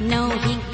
No, 0.00 0.30
he 0.38 0.69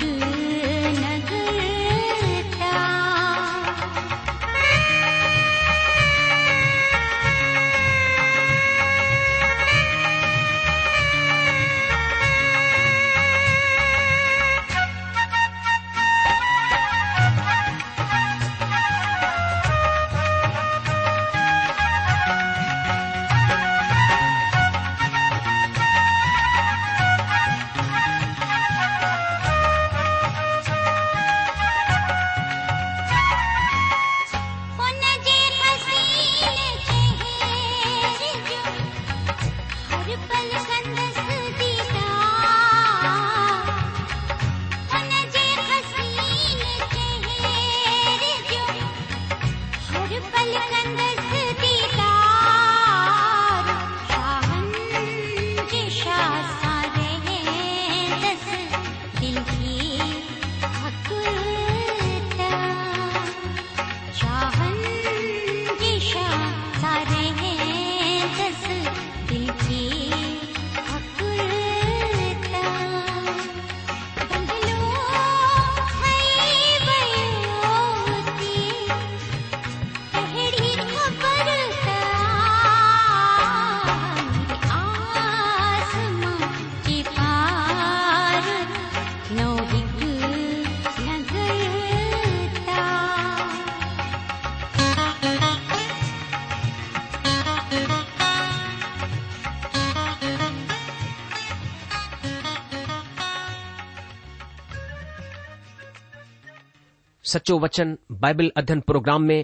सचो 107.37 107.55
वचन 107.65 107.89
Bible 108.23 108.49
अध्ययन 108.61 108.81
प्रोग्राम 108.89 109.23
में 109.29 109.41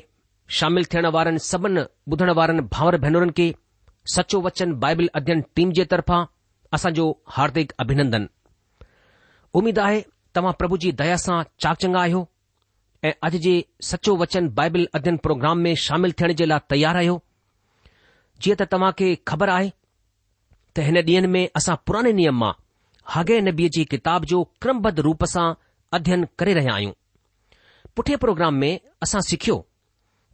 शामिल 0.59 0.85
थियण 0.93 1.07
वारनि 1.17 1.39
सभिनी 1.47 1.81
ॿुधण 2.13 2.31
वारनि 2.39 2.61
भावर 2.75 2.97
भेनरुनि 3.03 3.33
खे 3.39 3.45
सचो 4.15 4.39
वचन 4.47 4.73
बाइबल 4.85 5.07
अध्ययन 5.19 5.41
टीम 5.57 5.73
जे 5.79 5.85
तर्फ़ा 5.93 6.19
असांजो 6.77 7.05
हार्दिक 7.35 7.73
अभिनंदन 7.85 8.29
उमीद 9.61 9.79
आहे 9.89 10.01
तव्हां 10.37 10.53
प्रभु 10.61 10.77
जी 10.85 10.93
दया 11.03 11.17
सां 11.25 11.39
चाक 11.65 11.81
चंगा 11.85 12.01
आहियो 12.03 12.23
ऐं 13.09 13.13
अॼु 13.29 13.39
जे 13.47 13.53
सचो 13.91 14.17
वचन 14.25 14.49
बाइबल 14.61 14.89
अध्ययन 15.01 15.17
प्रोग्राम 15.29 15.59
में 15.69 15.73
शामिल 15.87 16.15
थियण 16.21 16.33
जे 16.43 16.47
लाइ 16.53 16.65
तयार 16.75 16.97
आहियो 17.03 17.21
जीअं 18.41 18.57
त 18.63 18.69
तव्हां 18.77 18.93
खे 19.03 19.11
ख़बर 19.35 19.55
आहे 19.59 19.71
त 20.75 20.89
हिन 20.89 21.03
ॾींह 21.13 21.29
में 21.37 21.45
असां 21.63 21.77
पुराने 21.91 22.17
नियम 22.23 22.41
मां 22.47 22.53
हागे 23.17 23.41
नबीअ 23.51 23.77
जी 23.79 23.85
किताब 23.97 24.31
जो 24.35 24.43
क्रमबद्ध 24.67 24.99
रूप 25.11 25.29
सां 25.37 25.47
अध्ययन 26.01 26.27
करे 26.43 26.59
रहिया 26.61 26.75
आहियूं 26.81 26.99
पुठे 27.97 28.17
प्रोग्राम 28.25 28.55
में 28.63 28.73
असां 29.07 29.21
सिखियो 29.29 29.57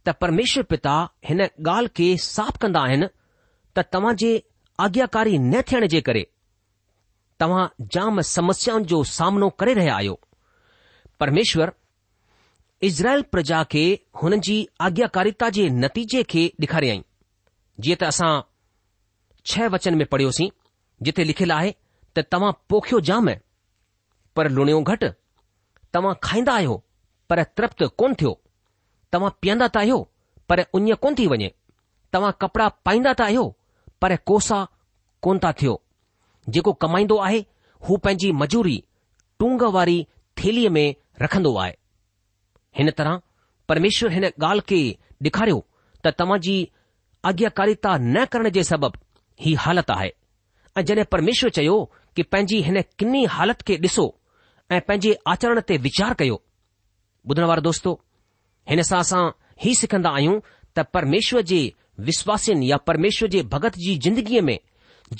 त 0.07 0.13
परमेश्वर 0.23 0.63
पिता 0.73 0.93
हिन 1.29 1.41
ॻाल्हि 1.45 1.89
खे 1.99 2.09
साफ़ 2.25 2.57
कंदा 2.65 2.81
आहिनि 2.89 3.07
त 3.77 3.83
तव्हां 3.95 4.15
जे 4.21 4.31
आज्ञाकारी 4.85 5.37
न 5.39 5.61
थियण 5.71 5.87
जे 5.95 6.01
करे 6.09 6.23
तव्हां 7.43 7.65
जाम 7.95 8.21
समस्याउनि 8.35 8.85
जो 8.93 9.03
सामनो 9.15 9.49
करे 9.61 9.73
रहिया 9.81 9.95
आहियो 9.95 10.17
परमेश्वर 11.23 11.73
इज़राइल 12.89 13.21
प्रजा 13.35 13.63
खे 13.73 13.83
हुननि 14.21 14.39
जी 14.47 14.55
आज्ञाकारिता 14.89 15.49
जे 15.59 15.67
नतीजे 15.83 16.23
खे 16.33 16.45
ॾेखारियाई 16.63 17.01
जीअं 17.81 18.01
त 18.03 18.11
असां 18.15 18.31
छह 19.51 19.67
वचन 19.75 19.97
में 19.99 20.05
पढ़ियोसीं 20.13 20.49
जिथे 21.07 21.23
लिखियलु 21.33 21.53
आहे 21.57 21.73
त 22.15 22.29
तव्हां 22.35 22.51
पोखियो 22.69 22.99
जाम 23.11 23.29
पर 24.37 24.49
लुणियो 24.57 24.81
घटि 24.93 25.09
तव्हां 25.95 26.13
खाईन्दा 26.29 26.53
आहियो 26.61 26.73
पर 27.29 27.41
तृप्त 27.57 27.83
कोन 28.01 28.13
थियो 28.21 28.31
तव्हां 29.13 29.29
पीअंदा 29.41 29.67
त 29.67 29.77
आहियो 29.81 29.97
पर 30.51 30.61
उञ 30.79 30.93
कोन 31.03 31.15
थी 31.19 31.27
वञे 31.33 31.49
तव्हां 32.13 32.31
कपड़ा 32.43 32.67
पाईंदा 32.89 33.13
त 33.13 33.21
आहियो 33.29 33.43
पर 34.01 34.15
कोसा 34.31 34.59
कोन 35.27 35.39
था 35.45 35.51
थियो 35.61 35.75
जेको 36.55 36.73
कमाईंदो 36.85 37.17
आहे 37.27 37.39
हू 37.87 37.97
पंहिंजी 38.05 38.31
मजूरी 38.41 38.77
टूंग 39.39 39.61
वारी 39.77 39.97
थेलीअ 40.41 40.69
में 40.77 40.87
रखंदो 41.25 41.53
आहे 41.65 41.73
हिन 42.79 42.91
तरह 43.01 43.21
परमेश्वर 43.73 44.11
हिन 44.17 44.25
ॻाल्हि 44.31 44.63
खे 44.71 44.79
ॾेखारियो 45.29 45.59
त 46.03 46.13
तव्हां 46.21 46.39
जी 46.47 46.55
आज्ञाकारिता 47.31 47.95
न 48.15 48.25
करण 48.33 48.49
जे 48.57 48.63
सबबि 48.73 49.05
ही 49.45 49.53
हालति 49.65 49.93
आहे 49.97 50.11
ऐं 50.79 50.83
जॾहिं 50.91 51.03
परमेश्वर 51.15 51.49
चयो 51.59 51.77
कि 52.15 52.23
पंहिंजी 52.33 52.61
हिन 52.69 52.81
किनी 52.99 53.25
हालति 53.37 53.65
खे 53.71 53.79
ॾिसो 53.87 54.05
ऐं 54.71 54.79
पंहिंजे 54.87 55.17
आचरण 55.35 55.61
ते 55.71 55.77
वीचार 55.87 56.13
कयो 56.23 56.37
ॿुधण 57.29 57.43
वारो 57.45 57.61
दोस्तो 57.61 57.91
हिन 58.69 58.81
सां 58.83 58.99
असां 58.99 59.21
ही 59.63 59.73
सिखंदा 59.79 60.09
आहियूं 60.19 60.37
त 60.77 60.83
परमेश्वर 60.93 61.41
जे 61.51 61.59
विश्वासिन 62.07 62.61
या 62.63 62.77
परमेश्वर 62.89 63.29
जे 63.35 63.41
भगत 63.51 63.75
जी 63.85 63.95
जिंदगीअ 64.05 64.41
में 64.47 64.57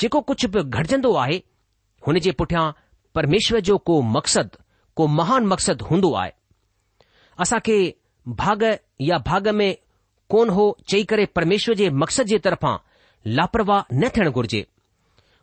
जेको 0.03 0.19
कुझु 0.29 0.47
बि 0.55 0.61
घटिजंदो 0.63 1.13
आहे 1.23 1.37
हुन 2.07 2.19
जे 2.27 2.31
पुठियां 2.39 2.63
परमेश्वर 3.15 3.59
जो 3.69 3.77
को 3.89 4.01
मक़सदु 4.17 4.57
को 4.99 5.07
महान 5.19 5.45
मक़सदु 5.51 5.85
हूंदो 5.89 6.11
आहे 6.21 6.31
असां 7.45 7.59
खे 7.65 7.77
भाग 8.41 8.63
या 9.09 9.17
भाग 9.29 9.47
में 9.61 9.69
कोन 10.33 10.49
हो 10.57 10.65
चई 10.89 11.03
करे 11.13 11.25
परमेश्वर 11.39 11.75
जे 11.83 11.89
मक़सद 12.01 12.25
जे 12.33 12.37
तरफ़ां 12.47 12.75
लापरवाह 13.39 13.83
न 13.93 14.09
थियणु 14.17 14.31
घुर्जे 14.31 14.65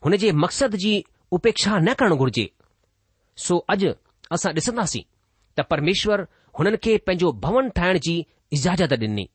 हुन 0.05 0.17
जे 0.25 0.33
मक़सद 0.45 0.75
जी 0.85 0.95
उपेक्षा 1.39 1.79
न 1.87 1.93
करणु 2.01 2.17
घुर्जे 2.25 2.47
सो 3.47 3.59
अॼु 3.77 3.93
असां 4.37 4.53
ॾिसंदासीं 4.59 5.03
त 5.59 5.65
परमेश्वर 5.71 6.27
हुननि 6.59 6.77
खे 6.85 6.97
पंहिंजो 7.07 7.33
भवन 7.45 7.69
ठाहिण 7.79 7.99
जी 8.07 8.15
इजाज़त 8.57 8.93
ॾिनी 8.93 9.29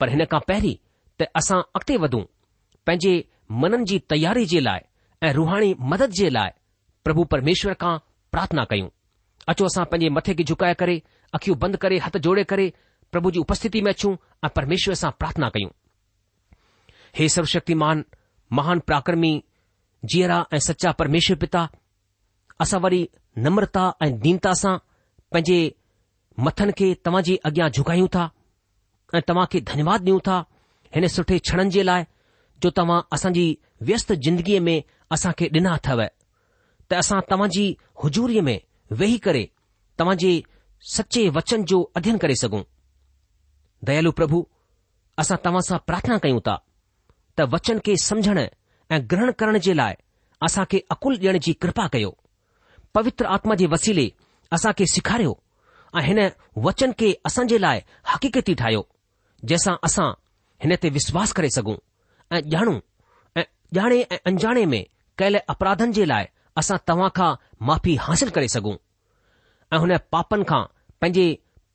पर 0.00 0.08
हिन 0.14 0.24
खां 0.32 0.40
पहिरीं 0.48 0.74
त 1.20 1.26
असां 1.40 1.60
अॻिते 1.76 1.96
वधूं 2.02 2.22
पंहिंजे 2.86 3.12
मननि 3.62 3.84
जी 3.90 3.98
तयारी 4.12 4.44
जे 4.52 4.60
लाइ 4.68 4.80
ऐं 5.28 5.32
रूहाणी 5.38 5.74
मदद 5.92 6.10
जे 6.18 6.28
लाइ 6.36 6.50
प्रभु 7.04 7.24
परमेश्वर 7.34 7.74
खां 7.82 7.94
प्रार्थना 8.32 8.64
कयूं 8.72 8.88
अचो 9.52 9.64
असां 9.72 9.84
पंहिंजे 9.92 10.08
मथे 10.16 10.34
खे 10.40 10.44
झुकाए 10.52 10.74
करे 10.82 11.00
अखियूं 11.38 11.58
बंदि 11.64 11.78
करे 11.84 11.98
हथ 12.06 12.16
जोड़े 12.26 12.44
करे 12.52 12.66
प्रभु 13.12 13.30
जी 13.34 13.38
उपस्थिती 13.46 13.80
में 13.86 13.90
अचूं 13.92 14.14
ऐं 14.44 14.50
परमेश्वर 14.58 14.94
सां 15.02 15.10
प्रार्थना 15.22 15.48
कयूं 15.56 15.70
हे 17.18 17.28
सर्वशक्तिमान 17.36 18.04
महान 18.58 18.78
प्राक्रमी 18.90 19.32
जीअरा 20.12 20.44
ऐं 20.54 20.58
सचा 20.68 20.92
परमेश्वर 21.00 21.36
पिता 21.44 21.68
असां 22.64 22.80
वरी 22.86 23.02
नम्रता 23.48 23.84
ऐं 24.04 24.12
दीनता 24.26 24.52
सां 24.64 24.76
पंहिंजे 25.32 25.60
मथनि 26.44 26.72
खे 26.78 26.86
तव्हां 27.04 27.22
जे 27.26 27.34
अॻियां 27.48 27.68
जुगायूं 27.76 28.08
था 28.16 28.22
ऐं 29.16 29.20
तव्हां 29.28 29.46
खे 29.52 29.60
धन्यवाद 29.70 30.02
ॾियूं 30.08 30.20
था 30.28 30.36
हिन 30.94 31.06
सुठे 31.14 31.38
क्षणनि 31.46 31.70
जे 31.76 31.82
लाइ 31.88 32.04
जो 32.64 32.70
तव्हां 32.78 33.00
असांजी 33.16 33.46
व्यस्त 33.88 34.12
जिंदगीअ 34.26 34.60
में 34.68 34.76
असां 35.16 35.32
खे 35.38 35.48
ॾिना 35.58 35.72
अथव 35.80 36.00
त 36.90 36.98
असां 37.02 37.20
तव्हां 37.30 37.48
जी 37.56 37.64
हुजूरीअ 38.02 38.42
में 38.48 38.58
वेही 39.00 39.18
करे 39.26 39.42
तव्हां 39.98 40.16
जे 40.24 40.32
सचे 40.96 41.28
वचन 41.36 41.64
जो 41.72 41.80
अध्यन 42.00 42.16
करे 42.24 42.34
सघूं 42.44 42.62
दयालु 43.90 44.12
प्रभु 44.20 44.42
असां 45.24 45.36
तव्हां 45.44 45.62
सां 45.70 45.78
प्रार्थना 45.88 46.16
कयूं 46.26 46.40
था 46.48 46.56
त 47.38 47.48
वचन 47.56 47.78
खे 47.86 47.96
समुझण 48.08 48.38
ऐं 48.92 49.00
ग्रहण 49.10 49.30
करण 49.40 49.58
जे 49.68 49.74
लाइ 49.82 49.94
असां 50.48 50.64
खे 50.70 50.78
अकुल 50.96 51.14
ॾियण 51.22 51.38
जी 51.48 51.52
कृपा 51.64 51.86
कयो 51.96 52.10
पवित्र 52.94 53.24
आत्मा 53.36 53.54
जे 53.60 53.66
वसीले 53.76 54.08
असां 54.56 54.72
खे 54.78 54.86
सेखारियो 54.96 55.34
ऐं 55.98 56.02
हिन 56.06 56.18
वचन 56.64 56.92
खे 57.00 57.10
असां 57.26 57.46
जे 57.52 57.58
लाइ 57.62 57.80
हक़ीक़ती 58.12 58.54
ठाहियो 58.60 58.86
जंहिंसां 59.44 59.74
असां 59.88 60.08
हिन 60.62 60.74
ते 60.82 60.88
विश्वास 60.96 61.32
करे 61.38 61.50
सघूं 61.56 61.74
ऐं 62.36 62.40
ॼाणूं 62.56 62.78
ऐं 63.40 63.44
ॼाणे 63.76 64.00
ऐं 64.14 64.18
अंजाणे 64.30 64.64
में 64.74 64.82
कयल 65.18 65.38
अपराधनि 65.54 65.92
जे 65.96 66.08
लाइ 66.08 66.26
असां 66.62 66.76
तव्हां 66.88 67.08
खां 67.16 67.32
माफ़ी 67.70 67.94
हासिल 68.06 68.30
करे 68.36 68.48
सघूं 68.56 68.76
ऐं 69.72 69.78
हुन 69.84 69.96
पापनि 70.12 70.44
खां 70.50 70.62
पंहिंजे 71.00 71.26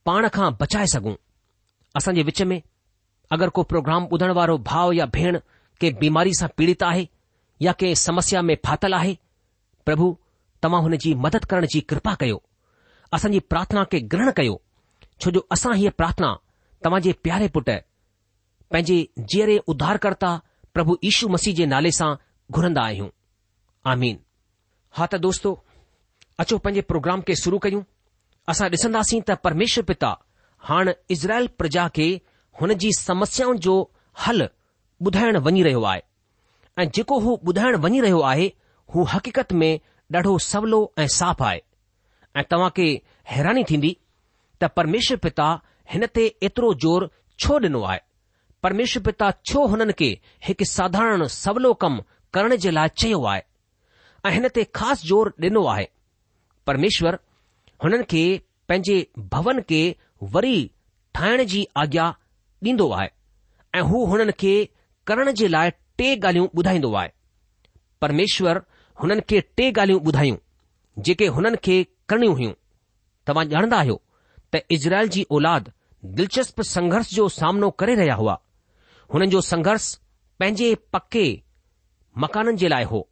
पाण 0.05 0.27
खां 0.35 0.49
बचाए 0.61 0.85
सघूं 0.95 1.15
असां 1.99 2.13
जे 2.15 2.23
विच 2.29 2.41
में 2.51 2.59
अगरि 3.35 3.49
को 3.57 3.63
प्रोग्राम 3.73 4.07
ॿुधण 4.13 4.31
वारो 4.39 4.57
भाउ 4.71 4.91
या 5.01 5.05
भेण 5.17 5.37
कंहिं 5.81 5.95
बीमारी 5.99 6.33
सां 6.39 6.49
पीड़ित 6.57 6.83
आहे 6.89 7.05
या 7.61 7.71
कंहिं 7.79 7.95
समस्या 8.07 8.41
में 8.49 8.55
फाथल 8.65 8.93
आहे 8.93 9.15
प्रभु 9.85 10.15
तव्हां 10.63 10.81
हुन 10.87 10.97
जी 11.05 11.13
मदद 11.27 11.45
करण 11.53 11.65
जी 11.75 11.79
कृपा 11.93 12.13
कयो 12.23 12.41
असांजी 13.13 13.39
प्रार्थना 13.49 13.83
खे 13.91 13.99
ग्रहण 14.11 14.29
कयो 14.37 14.57
छो 15.23 15.31
जो 15.35 15.39
असां 15.55 15.73
हीअ 15.81 15.89
प्रार्थना 15.97 16.33
तव्हां 16.85 17.01
जे 17.07 17.11
प्यारे 17.25 17.47
पुट 17.57 17.69
पंहिंजे 18.75 18.97
जीअरे 19.33 19.57
उधारकर्ता 19.73 20.31
प्रभु 20.77 20.95
ईशू 21.09 21.27
मसीह 21.35 21.53
जे 21.59 21.65
नाले 21.73 21.91
सां 21.99 22.09
घुरंदा 22.57 22.81
आहियूं 22.91 23.07
आमीन 23.91 24.17
हा 24.99 25.05
त 25.11 25.15
दोस्तो 25.27 25.51
अचो 26.43 26.57
पंहिंजे 26.65 26.81
प्रोग्राम 26.91 27.21
खे 27.27 27.35
शुरू 27.43 27.57
कयूं 27.65 27.81
असां 28.53 28.69
ॾिसंदासीं 28.75 29.19
त 29.29 29.37
परमेश्वर 29.45 29.83
पिता 29.91 30.13
हाणे 30.71 30.93
इज़राइल 31.17 31.47
प्रजा 31.61 31.87
खे 31.95 32.07
हुन 32.61 32.73
जी 32.83 32.91
समस्याउनि 32.99 33.59
जो 33.67 33.75
हल 34.25 34.45
ॿुधाइण 35.07 35.37
वञी 35.45 35.63
रहियो 35.67 35.81
आहे 35.91 36.01
ऐं 36.81 36.85
जेको 36.95 37.19
हू 37.27 37.37
ॿुधाइण 37.51 37.75
वञी 37.87 37.99
रहियो 38.07 38.19
आहे 38.33 38.49
हू 38.93 39.03
हक़ीक़त 39.13 39.53
में 39.61 39.71
ॾाढो 40.15 40.37
सवलो 40.51 40.79
ऐं 41.03 41.07
साफ़ 41.19 41.43
आहे 41.43 41.61
ऐं 42.39 42.43
तव्हां 42.51 42.69
खे 42.77 42.87
हैरानी 43.31 43.63
थींदी 43.71 43.95
त 44.61 44.69
परमेश्वर 44.77 45.17
पिता 45.25 45.47
हिन 45.91 46.05
ते 46.17 46.25
एतिरो 46.43 46.73
ज़ोर 46.83 47.09
छो 47.41 47.57
ॾिनो 47.65 47.81
आहे 47.91 47.99
परमेश्वर 48.63 49.03
पिता 49.07 49.29
छो 49.51 49.65
हुननि 49.73 49.93
खे 49.99 50.09
हिकु 50.47 50.65
साधारण 50.73 51.25
सवलो 51.37 51.73
कमु 51.83 52.01
करण 52.33 52.55
जे 52.65 52.71
लाइ 52.77 52.89
चयो 53.01 53.21
आहे 53.33 53.41
ऐं 54.27 54.31
हिन 54.37 54.47
ते 54.57 54.63
ख़ासि 54.79 55.07
ज़ोर 55.07 55.33
ॾिनो 55.45 55.63
आहे 55.73 55.87
परमेश्वर 56.67 57.19
हुननि 57.83 58.03
खे 58.13 58.23
पंहिंजे 58.69 58.97
भवन 59.35 59.61
खे 59.69 59.81
वरी 60.35 60.57
ठाहिण 61.15 61.43
जी 61.53 61.65
आज्ञा 61.83 62.05
ॾींदो 62.65 62.89
आहे 62.99 63.07
ऐं 63.75 63.81
हू 63.89 64.05
हुननि 64.11 64.31
खे 64.43 64.53
करण 65.07 65.31
जे 65.41 65.47
लाइ 65.57 65.69
टे 65.97 66.15
ॻाल्हियूं 66.19 66.47
ॿुधाईंदो 66.59 66.93
आहे 67.01 67.09
परमेश्वर 68.01 68.61
हुननि 69.01 69.21
खे 69.29 69.39
टे 69.57 69.69
ॻाल्हियूं 69.71 70.01
ॿुधाइयूं 70.09 70.37
जेके 71.03 71.25
हुननि 71.35 71.57
खे 71.65 71.75
करणियूं 72.09 72.33
हुयूं 72.35 72.51
तव्हां 73.27 73.45
ॼाणंदा 73.51 73.77
आहियो 73.79 74.01
त 74.53 74.61
इज़राइल 74.71 75.07
जी 75.15 75.25
औलाद 75.37 75.71
दिलचस्प 76.17 76.61
संघर्ष 76.75 77.09
जो 77.15 77.27
सामनो 77.39 77.69
करे 77.79 77.95
रहिया 77.95 78.15
हुआ 78.15 78.37
हुननि 79.13 79.27
जो 79.31 79.41
संघर्ष 79.51 79.93
पंहिंजे 80.39 80.73
पके 80.93 81.25
मकाननि 82.23 82.57
जे 82.57 82.67
लाइ 82.67 82.83
हो 82.91 83.07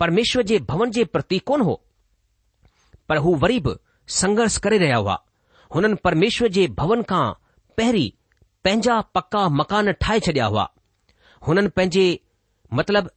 परमेश्वर 0.00 0.42
जे 0.50 0.58
भवन 0.68 0.90
जे 0.96 1.04
प्रति 1.14 1.38
कोन 1.48 1.60
हो 1.68 1.80
पर 3.08 3.16
हू 3.26 3.34
वरी 3.44 3.58
बि 3.66 3.74
संघर्ष 4.20 4.56
करे 4.64 4.78
रहिया 4.78 4.96
हुआ 4.96 5.18
हुननि 5.74 5.94
परमेश्वर 6.04 6.48
जे 6.56 6.66
भवन 6.80 7.02
खां 7.10 7.24
पहिरीं 7.76 8.10
पंहिंजा 8.64 9.00
पका 9.14 9.48
मकान 9.60 9.92
ठाहे 9.92 10.20
छडि॒या 10.26 10.46
हुआ 10.52 10.68
हुननि 11.46 11.68
पंहिंजे 11.76 12.04
मतिलब 12.74 13.08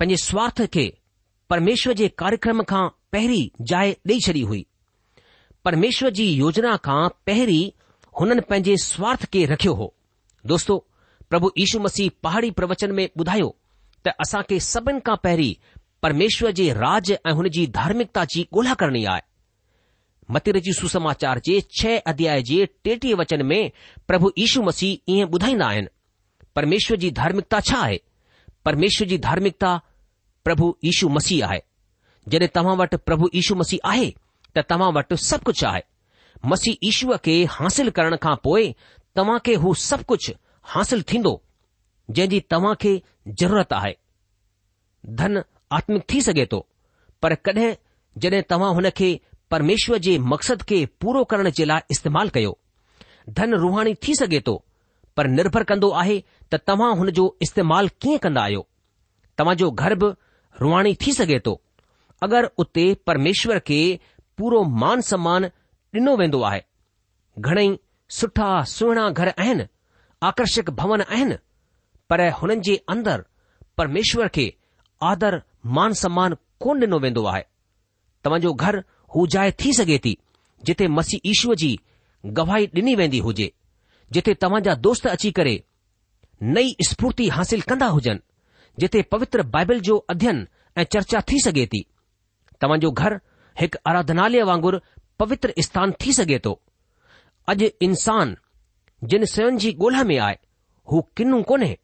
पंहिंजे 0.00 0.16
स्वार्थ 0.24 0.62
खे 0.74 0.84
परमेश्वर 1.50 1.92
जे 1.98 2.06
कार्यक्रम 2.22 2.62
खां 2.70 2.82
पहिरीं 3.12 3.48
जाइ 3.70 3.92
ॾेई 4.08 4.18
छॾी 4.26 4.40
हुई 4.50 4.66
परमेश्वर 5.64 6.10
जी 6.18 6.26
योजना 6.40 6.76
खां 6.84 7.08
पहिरीं 7.26 7.62
हुननि 8.20 8.40
पंहिंजे 8.50 8.76
स्वार्थ 8.82 9.24
खे 9.32 9.44
रखियो 9.52 9.72
हो 9.80 9.92
दोस्तो 10.52 10.76
प्रभु 11.30 11.50
यीशु 11.58 11.80
मसीह 11.86 12.10
पहाड़ी 12.22 12.50
प्रवचन 12.60 12.92
में 13.00 13.08
ॿुधायो 13.20 13.48
त 14.06 14.12
असां 14.26 14.42
खे 14.50 14.58
सभिनि 14.68 15.00
खां 15.08 15.16
पहिरीं 15.24 15.54
परमेश्वर 16.02 16.50
जे 16.60 16.72
राज 16.84 17.12
ऐं 17.12 17.32
हुन 17.40 17.48
जी 17.58 17.66
धार्मिकता 17.80 18.24
जी 18.36 18.46
ॻोल्हा 18.54 18.74
करणी 18.84 19.04
आहे 19.14 19.28
मतिर 20.34 20.58
जी 20.68 20.72
सुसमाचार 20.80 21.38
जे 21.48 21.60
छह 21.80 21.98
अध्याय 22.14 22.42
जे 22.52 22.64
टेटीह 22.84 23.14
वचन 23.22 23.42
में 23.52 23.60
प्रभु 24.08 24.30
यीशू 24.38 24.62
मसीह 24.72 25.12
ईअं 25.16 25.28
ॿुधाईंदा 25.36 25.68
आहिनि 25.70 25.88
परमेश्वर 26.56 26.96
जी 27.04 27.10
धार्मिकता 27.20 27.60
छा 27.70 27.80
आहे 27.88 28.00
परमेश्वर 28.64 29.06
जी 29.14 29.18
धार्मिकता 29.30 29.78
પ્રભુ 30.46 30.68
ઈસુ 30.88 31.06
મસીઆ 31.16 31.46
હૈ 31.52 31.62
જડે 32.30 32.48
તમાહ 32.56 32.76
વટ 32.80 32.98
પ્રભુ 33.08 33.28
ઈસુ 33.38 33.54
મસીઆ 33.60 33.90
હૈ 33.94 34.10
ત 34.54 34.62
તમાહ 34.72 34.90
વટ 34.96 35.12
સબ 35.30 35.42
કુછ 35.48 35.62
આહે 35.70 35.82
મસી 36.50 36.76
ઈસુકે 36.88 37.34
હાંસિલ 37.54 37.88
કરણ 37.96 38.18
કા 38.24 38.36
પોએ 38.46 38.66
તમાકે 39.14 39.54
હુ 39.62 39.74
સબ 39.88 40.00
કુછ 40.12 40.26
હાંસિલ 40.70 41.02
થિંદો 41.02 41.34
જેજી 42.18 42.40
તમાકે 42.40 42.92
જરૂરત 43.38 43.72
આહે 43.78 43.94
ધન 45.18 45.36
આત્મથી 45.76 46.22
સગેતો 46.22 46.60
પર 47.20 47.34
કદે 47.46 47.66
જડે 48.20 48.38
તમાહ 48.50 48.72
હનકે 48.78 49.08
પરમેશ્વર 49.50 49.98
જે 50.06 50.18
મકસદ 50.30 50.60
કે 50.70 50.78
પૂરો 50.86 51.24
કરણ 51.30 51.50
જિલા 51.58 51.82
ઇસ્તેમાલ 51.92 52.28
કયો 52.34 52.54
ધન 53.36 53.52
રોહાની 53.64 53.94
થી 54.02 54.14
સગેતો 54.20 54.54
પર 55.14 55.26
નિર્ભર 55.36 55.64
કંદો 55.70 55.94
આહે 56.00 56.16
ત 56.50 56.52
તમાહ 56.66 56.96
હન 57.00 57.12
જો 57.18 57.24
ઇસ્તેમાલ 57.44 57.86
કે 58.00 58.18
કંદાયો 58.18 58.66
તમા 59.36 59.54
જો 59.60 59.70
ઘરબ 59.80 60.02
रुआाणी 60.62 60.94
थी 61.02 61.12
सघे 61.18 61.38
थो 61.46 61.52
अगरि 62.24 62.48
उते 62.62 62.82
परमेश्वर 63.06 63.58
खे 63.68 63.78
पूरो 64.38 64.62
मान 64.82 65.00
सम्मान 65.10 65.44
ॾिनो 65.96 66.12
वेंदो 66.20 66.40
आहे 66.48 66.60
घणेई 67.46 67.70
सुठा 68.16 68.48
सुहिणा 68.74 69.08
घर 69.18 69.28
आहिनि 69.42 69.64
आकर्षक 70.28 70.68
भवन 70.80 71.00
आहिनि 71.14 71.34
पर 72.10 72.20
हुननि 72.40 72.60
जे 72.66 72.76
अंदरि 72.92 73.22
परमेश्वर 73.78 74.26
खे 74.34 74.46
आदर 75.10 75.36
मान 75.76 75.90
सम्मान 76.02 76.32
कोन 76.62 76.76
ॾिनो 76.84 76.96
वेंदो 77.04 77.22
आहे 77.32 77.42
तव्हांजो 78.24 78.50
घरु 78.64 78.80
हू 79.14 79.26
जाइ 79.34 79.50
थी 79.60 79.72
सघे 79.80 79.98
थी 80.04 80.12
जिथे 80.66 80.86
मसी 80.96 81.16
ईश्वर 81.32 81.54
जी 81.62 81.72
गवाही 82.38 82.66
ॾिनी 82.76 82.94
वेंदी 83.00 83.18
हुजे 83.26 83.48
जिथे 84.14 84.32
तव्हां 84.42 84.62
जा 84.66 84.74
दोस्त 84.86 85.06
अची 85.16 85.30
करे 85.38 85.54
नई 86.56 86.74
स्फूर्ती 86.90 87.28
हासिल 87.36 87.60
कंदा 87.70 87.86
हुजनि 87.96 88.18
जिथे 88.78 89.02
पवित्र 89.12 89.42
बाइबल 89.52 89.80
जो 89.88 89.96
अध्ययन 90.10 90.46
ऐं 90.78 90.84
चर्चा 90.92 91.20
थी 91.30 91.40
सघे 91.44 91.66
थी 91.72 91.82
तव्हांजो 92.62 92.90
घर 92.90 93.14
हिकु 93.60 93.78
आराधनालय 93.90 94.42
वांगुरु 94.50 94.78
पवित्र 95.18 95.52
स्थान 95.66 95.92
थी 96.04 96.12
सघे 96.18 96.38
थो 96.44 96.52
अॼु 97.48 97.68
इंसान 97.86 98.36
जिन 99.10 99.24
स्वनि 99.34 99.56
जी 99.60 99.72
गोल्हा 99.82 100.04
में 100.10 100.18
आहे 100.18 100.36
हू 100.92 101.00
किन्नू 101.16 101.42
कोन्हे 101.50 101.76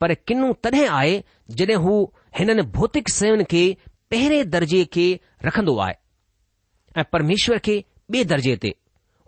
पर 0.00 0.14
किन्नू 0.28 0.52
तड॒ 0.64 0.80
आहे 0.96 1.14
जड॒हिं 1.58 1.76
हू 1.84 1.94
हिननि 2.38 2.62
भौतिक 2.76 3.08
स्वन 3.16 3.44
खे 3.52 3.62
पहिरें 4.10 4.48
दर्जे 4.50 4.84
खे 4.94 5.06
रखंदो 5.46 5.76
आहे 5.84 5.94
ऐं 7.00 7.04
परमेश्वर 7.12 7.58
खे 7.68 7.76
ॿिए 8.12 8.24
दर्जे 8.32 8.56
ते 8.64 8.72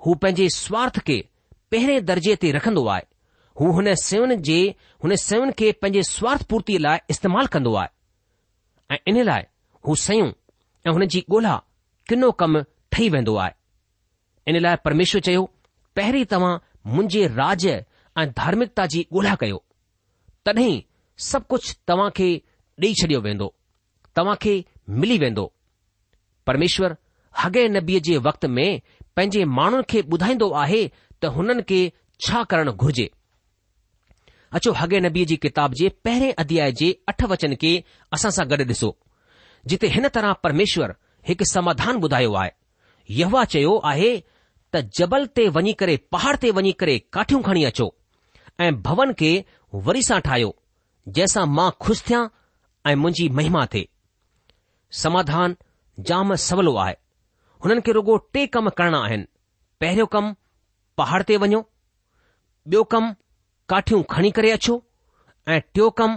हू 0.06 0.14
पंहिंजे 0.22 0.48
स्वार्थ 0.58 0.98
खे 1.08 1.18
पहिरें 1.70 2.04
दर्जे 2.10 2.34
ते 2.42 2.50
रखन्दो 2.56 2.84
आहे 2.94 3.06
हू 3.60 3.70
हुन 3.72 3.86
सेवन 4.02 4.34
जे 4.48 4.56
हुन 5.04 5.14
सेवन 5.20 5.50
खे 5.58 5.70
पंहिंजे 5.82 6.02
स्वार्थ 6.08 6.42
पूर्ती 6.50 6.76
लाइ 6.84 6.98
इस्तेमालु 7.10 7.48
कंदो 7.54 7.72
आहे 7.80 7.88
ऐं 8.94 8.98
इन 9.10 9.22
लाइ 9.28 9.42
हू 9.88 9.94
सयूं 10.06 10.28
ऐं 10.86 10.92
हुन 10.96 11.06
जी 11.12 11.20
ॻोल्हा 11.30 11.56
किनो 12.08 12.30
कमु 12.42 12.60
ठही 12.92 13.08
वेंदो 13.14 13.34
आहे 13.44 14.50
इन 14.50 14.60
लाइ 14.62 14.76
परमेश्वर 14.84 15.20
चयो 15.26 15.42
पहिरीं 15.96 16.24
तव्हां 16.34 16.54
मुंहिंजे 16.94 17.26
राज्य 17.40 17.70
ऐं 18.18 18.26
धार्मिकता 18.38 18.86
जी 18.94 19.06
ॻोल्हा 19.12 19.34
कयो 19.42 19.62
तॾहिं 20.46 20.72
सभु 21.30 21.46
कुझु 21.50 21.74
तव्हां 21.88 22.10
खे 22.20 22.30
ॾेई 22.82 22.94
छॾियो 23.02 23.20
वेंदो 23.28 23.52
तव्हां 24.16 24.36
खे 24.46 24.54
मिली 25.00 25.18
वेंदो 25.26 25.52
परमेश्वर 26.46 26.96
हगे 27.42 27.68
नबीअ 27.74 28.00
जे 28.08 28.16
वक़्त 28.30 28.44
में 28.56 28.70
पंहिंजे 29.16 29.44
माण्हुनि 29.58 29.84
खे 29.90 30.00
ॿुधाईंदो 30.14 30.50
आहे 30.64 30.82
त 31.22 31.36
हुननि 31.36 31.62
खे 31.70 31.82
छा 32.26 32.42
करणु 32.50 32.72
घुर्जे 32.84 33.10
अचो 34.56 34.70
हॻे 34.80 34.98
नबीअ 35.00 35.26
जी 35.28 35.36
किताब 35.36 35.72
जे 35.80 35.88
पहिरें 36.04 36.32
अध्याय 36.38 36.72
जे 36.80 36.92
अठ 37.08 37.24
वचन 37.32 37.54
खे 37.62 37.72
असां 38.16 38.30
सां 38.36 38.46
गॾु 38.50 38.56
ॾिसो 38.72 38.90
जिथे 39.68 39.86
हिन 39.94 40.06
तरह 40.14 40.32
परमेश्वर 40.44 40.92
हिकु 41.28 41.44
समाधान 41.52 41.96
ॿुधायो 42.04 42.32
आहे 42.42 42.50
यह 43.20 43.42
चयो 43.54 43.74
आहे 43.90 44.10
त 44.74 44.82
जबल 44.98 45.24
ते 45.36 45.48
वञी 45.56 45.72
करे 45.82 45.96
पहाड़ 46.14 46.34
ते 46.42 46.50
वञी 46.58 46.72
करे 46.82 46.96
काठियूं 47.12 47.42
खणी 47.48 47.64
अचो 47.70 47.88
ऐं 48.64 48.72
भवन 48.88 49.12
खे 49.20 49.30
वरी 49.88 50.02
सां 50.08 50.18
ठाहियो 50.28 50.50
जंहिंसां 51.18 51.44
मां 51.60 51.68
खु़शि 51.84 52.02
थियां 52.08 52.22
ऐं 52.88 52.96
मुंहिंजी 53.04 53.28
महिमा 53.40 53.66
थे 53.74 53.84
समाधान 55.04 55.56
जाम 56.08 56.34
सवलो 56.48 56.74
आहे 56.86 56.96
हुननि 57.64 57.80
खे 57.86 57.92
रुगो 58.00 58.16
टे 58.34 58.46
कम 58.56 58.68
करणा 58.80 58.98
आहिनि 59.06 59.28
पहिरियों 59.84 60.08
कमु 60.16 60.32
पहाड़ 61.02 61.22
ते 61.32 61.36
वञो 61.46 62.84
कमु 62.96 63.14
काठियूं 63.68 64.02
खणी 64.10 64.30
करे 64.36 64.50
अचो 64.50 64.78
ऐं 65.52 65.60
टियों 65.74 65.90
कम 65.98 66.16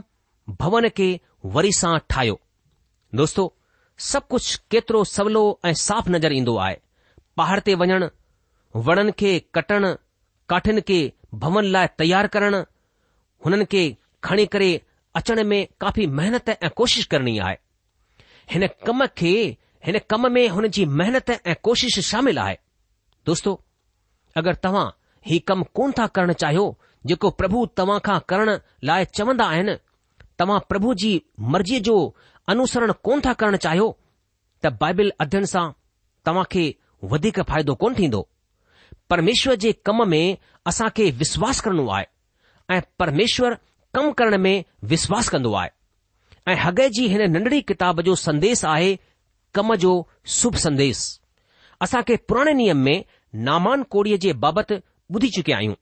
भवन 0.59 0.87
खे 0.97 1.07
वरी 1.55 1.71
सां 1.79 1.97
ठाहियो 2.09 2.35
दोस्तो 3.21 3.43
सभु 4.09 4.25
कुझु 4.33 4.57
केतिरो 4.71 5.03
सवलो 5.15 5.41
ऐं 5.67 5.73
साफ़ 5.87 6.09
नज़र 6.15 6.33
ईंदो 6.37 6.55
आहे 6.65 6.77
पहाड़ 7.39 7.59
ते 7.65 7.73
वञणु 7.81 8.07
वणन 8.87 9.11
खे 9.19 9.31
कटण 9.55 9.85
काठियुनि 10.53 10.81
खे 10.89 10.99
भवन 11.43 11.65
लाइ 11.75 11.87
तयार 11.99 12.27
करणु 12.35 12.61
हुननि 13.45 13.65
खे 13.73 13.81
खणी 14.25 14.45
करे 14.53 14.69
अचण 15.19 15.43
में 15.49 15.61
काफ़ी 15.81 16.05
महिनत 16.19 16.49
ऐं 16.49 16.69
कोशिश 16.79 17.05
करणी 17.11 17.37
आहे 17.47 17.55
हिन 18.53 18.67
कम 18.87 19.05
खे 19.21 19.33
हिन 19.85 19.99
कम 20.09 20.27
में 20.37 20.47
हुन 20.55 20.67
जी 20.77 20.85
महिनत 21.01 21.29
ऐं 21.41 21.55
कोशिश 21.69 21.99
शामिल 22.11 22.37
आहे 22.47 22.57
दोस्तो 23.25 23.53
अगरि 24.41 24.59
तव्हां 24.63 24.85
हीउ 25.29 25.39
कम 25.47 25.63
कोन 25.79 25.91
था 25.99 26.07
करणु 26.17 26.33
चाहियो 26.43 26.65
जेको 27.09 27.29
प्रभु 27.39 27.65
तव्हां 27.79 27.99
खां 28.07 28.19
करण 28.31 28.49
लाइ 28.87 29.05
चवंदा 29.17 29.45
आहिनि 29.53 29.75
तव्हां 30.41 30.59
प्रभु 30.71 30.93
जी 31.03 31.11
मर्ज़ीअ 31.53 31.79
जो 31.87 31.95
अनुसरण 32.53 32.91
कोन 33.07 33.21
था 33.27 33.33
करणु 33.41 33.57
चाहियो 33.65 33.87
त 34.65 34.71
बाइबिल 34.83 35.11
अध्ययन 35.25 35.45
सां 35.53 35.63
तव्हां 36.29 36.43
खे 36.51 36.63
वधीक 37.13 37.39
फ़ाइदो 37.51 37.75
कोन 37.83 37.95
थींदो 37.99 38.21
परमेश्वर 39.13 39.55
जे 39.65 39.71
कम 39.89 40.07
में 40.13 40.23
असां 40.73 40.89
खे 40.97 41.09
विश्वास 41.23 41.61
करणो 41.67 41.87
आहे 41.97 42.05
ऐं 42.75 42.81
परमेश्वर 42.99 43.57
कम 43.95 44.11
करण 44.19 44.37
में 44.45 44.53
विश्वास 44.91 45.29
कंदो 45.29 45.53
आहे 45.61 45.69
ऐं 46.51 46.55
हगे 46.63 46.89
जी 46.97 47.07
हिन 47.13 47.31
नंढड़ी 47.31 47.61
किताब 47.71 48.01
जो 48.09 48.15
संदेस 48.27 48.63
आहे 48.75 48.95
कम 49.55 49.75
जो 49.85 49.93
शुभ 50.39 50.55
संदेस 50.67 51.01
असां 51.85 52.01
खे 52.11 52.15
पुराणे 52.29 52.53
नियम 52.61 52.77
में 52.89 52.97
नामान 53.49 53.83
कोड़ीअ 53.95 54.17
जे 54.27 54.33
बाबति 54.45 54.75
ॿुधी 55.15 55.29
चुकिया 55.37 55.57
आहियूं 55.57 55.73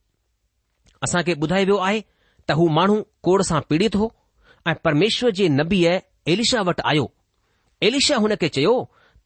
असां 1.07 1.21
खे 1.27 1.33
ॿुधाए 1.41 1.63
वियो 1.65 1.77
आहे 1.87 1.99
त 2.47 2.51
हू 2.59 2.67
माण्हू 2.77 3.01
कोड़ 3.27 3.41
सां 3.49 3.59
पीड़ित 3.69 3.95
हो 4.01 4.11
ऐं 4.67 4.73
परमेश्वर 4.83 5.31
जे 5.39 5.47
नबीअ 5.59 5.91
एलिशा 6.33 6.61
वटि 6.69 6.81
आयो 6.91 7.05
एलिशा 7.89 8.15
हुन 8.23 8.33
खे 8.41 8.47
चयो 8.55 8.73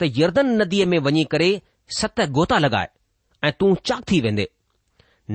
त 0.01 0.09
यर्दन 0.17 0.51
नदीअ 0.61 0.85
में 0.93 0.99
वञी 1.05 1.23
करे 1.33 1.49
सत 1.99 2.21
गोता 2.37 2.57
लॻाए 2.65 2.89
ऐं 3.47 3.51
तूं 3.59 3.73
चाक 3.89 4.03
थी 4.11 4.19
वेंदे 4.25 4.47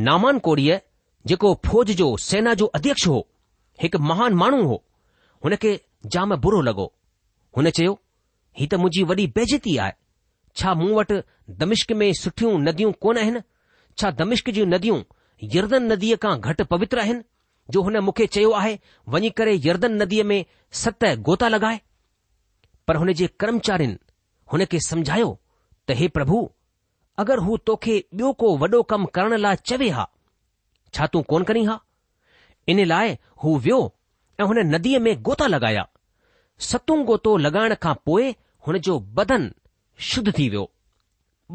नामान 0.08 0.38
कोड़ीअ 0.46 0.76
जेको 1.30 1.54
फ़ौज 1.66 1.90
जो 2.00 2.08
सेना 2.28 2.52
जो 2.60 2.66
अध्यक्ष 2.78 3.06
हो 3.12 3.18
हिकु 3.82 3.98
महान 4.10 4.34
माण्हू 4.42 4.62
हो 4.70 4.76
हुन 5.44 5.56
खे 5.62 5.72
जाम 6.14 6.34
बुरो 6.46 6.60
लॻो 6.68 6.86
हुन 7.56 7.70
चयो 7.78 7.92
ही 8.60 8.66
त 8.66 8.74
मुंहिंजी 8.84 9.02
वॾी 9.10 9.26
बेज़ती 9.38 9.76
आहे 9.84 9.92
छा 10.60 10.74
मूं 10.80 10.90
वटि 10.98 11.16
दमिश्क 11.62 11.92
में 12.00 12.08
सुठियूं 12.22 12.52
नदियूं 12.68 12.92
कोन 13.04 13.18
आहिनि 13.24 13.40
छा 14.00 14.10
दमिश्क 14.20 14.50
जूं 14.56 14.66
नदियूं 14.74 14.98
यर्दन 15.54 15.82
नदीअ 15.92 16.16
खां 16.22 16.34
घटि 16.40 16.64
पवित्र 16.70 16.98
आहिनि 17.00 17.22
जो 17.74 17.82
हुन 17.82 17.96
मूंखे 18.06 18.26
चयो 18.34 18.50
आहे 18.60 18.78
वञी 19.14 19.30
करे 19.40 19.54
यर्दन 19.66 19.92
नदीअ 20.02 20.24
में 20.26 20.44
सत 20.82 21.04
गोता 21.28 21.48
लॻाए 21.48 21.78
पर 22.88 22.96
हुन 23.02 23.12
जे 23.20 23.26
कर्मचारियुनि 23.40 23.98
हुन 24.52 24.64
खे 24.72 24.78
समझायो 24.88 25.28
त 25.88 25.96
हे 26.00 26.08
प्रभु 26.16 26.36
अगरि 27.22 27.42
हू 27.44 27.56
तोखे 27.70 27.94
ॿियो 28.14 28.32
को 28.40 28.56
वॾो 28.62 28.82
कमु 28.92 29.06
करण 29.14 29.36
लाइ 29.44 29.56
चवे 29.68 29.88
हा 29.98 30.06
छा 30.94 31.06
तूं 31.14 31.22
कोन 31.32 31.42
करी 31.50 31.64
हा 31.70 31.78
इन 32.72 32.84
लाइ 32.86 33.16
हू 33.42 33.56
वियो 33.66 33.78
ऐं 34.40 34.44
हुन 34.50 34.58
नदीअ 34.74 34.98
में 35.06 35.12
गोता 35.28 35.46
लॻाया 35.54 35.84
सतूं 36.70 37.04
गोतो 37.12 37.36
लॻाइण 37.46 37.74
खां 37.82 37.94
पोइ 38.06 38.34
हुन 38.66 38.78
जो 38.88 38.98
बदन 39.20 39.50
शुद्ध 40.10 40.32
थी 40.38 40.48
वियो 40.56 40.66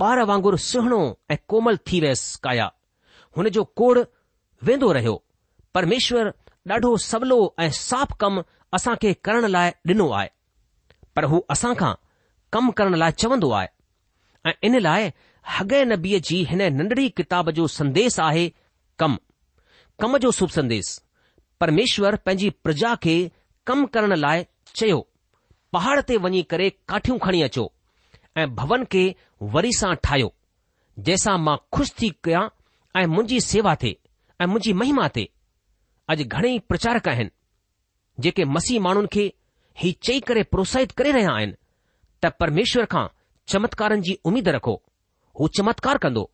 ॿार 0.03 0.21
वांगुरु 0.31 0.57
सुहिणो 0.69 1.01
ऐं 1.31 1.37
कोमल 1.49 1.77
थी 1.87 1.99
वियसि 2.05 2.39
काया 2.43 2.65
हुन 3.37 3.49
जो 3.49 3.63
कोड़ 3.81 3.99
वेंदो 4.67 4.91
रहियो 4.97 5.23
परमेश्वर 5.75 6.33
ॾाढो 6.71 6.89
सवलो 7.03 7.37
ऐं 7.59 7.69
साफ़ 7.77 8.11
कमु 8.19 8.41
असां 8.75 8.93
खे 9.01 9.11
करण 9.27 9.45
लाइ 9.53 9.71
ॾिनो 9.87 10.07
आहे 10.19 10.29
पर 11.15 11.25
हू 11.31 11.39
असां 11.53 11.73
खां 11.79 11.89
कमु 12.53 12.71
करण 12.77 12.95
लाइ 13.01 13.11
चवंदो 13.23 13.49
आहे 13.59 13.67
ऐं 14.49 14.53
इन 14.67 14.77
लाइ 14.85 15.09
हगे 15.55 15.81
नबीअ 15.89 16.19
जी 16.29 16.37
हिन 16.51 16.61
नंढड़ी 16.77 17.07
किताब 17.19 17.49
जो 17.57 17.65
संदेस 17.79 18.19
आहे 18.29 18.45
कमु 19.03 19.17
कम 20.03 20.17
जो 20.27 20.31
शुभ 20.39 20.49
संदेस 20.59 20.93
परमेश्वर 21.65 22.15
पंहिंजी 22.27 22.49
प्रजा 22.67 22.95
खे 23.07 23.15
कमु 23.71 23.87
करण 23.97 24.15
लाइ 24.21 24.45
चयो 24.81 24.99
पहाड़ 25.77 25.99
ते 26.11 26.17
वञी 26.27 26.41
करे 26.55 26.69
काठियूं 26.93 27.17
खणी 27.27 27.41
अचो 27.49 27.69
ऐं 28.43 28.47
भवन 28.61 28.83
खे 28.95 29.03
वरी 29.57 29.71
सां 29.81 29.93
ठाहियो 30.07 30.31
जंहिंसां 30.99 31.37
मां 31.49 31.57
खु़शि 31.75 31.93
थी 32.03 32.09
कयां 32.29 32.47
ऐं 32.95 33.05
मुंहिंजी 33.11 33.39
सेवा 33.41 33.73
ते 33.81 33.89
ऐं 34.41 34.45
मुंहिंजी 34.45 34.73
महिमा 34.79 35.07
ते 35.17 35.23
अॼु 36.09 36.23
घणेई 36.25 36.59
प्रचारक 36.69 37.07
आहिनि 37.09 37.29
जेके 38.23 38.45
मसीह 38.55 38.79
माण्हुनि 38.85 39.07
खे 39.13 39.25
ही 39.81 39.91
चई 40.07 40.19
करे 40.27 40.43
प्रोत्साहित 40.53 40.91
करे 40.97 41.11
रहिया 41.11 41.31
आहिनि 41.35 41.53
त 42.23 42.29
परमेश्वर 42.39 42.85
खां 42.93 43.05
चमत्कारनि 43.51 44.01
जी 44.07 44.17
उमेद 44.29 44.49
रखो 44.57 44.75
हू 45.39 45.47
चमत्कार 45.57 45.97
कंदो 46.05 46.29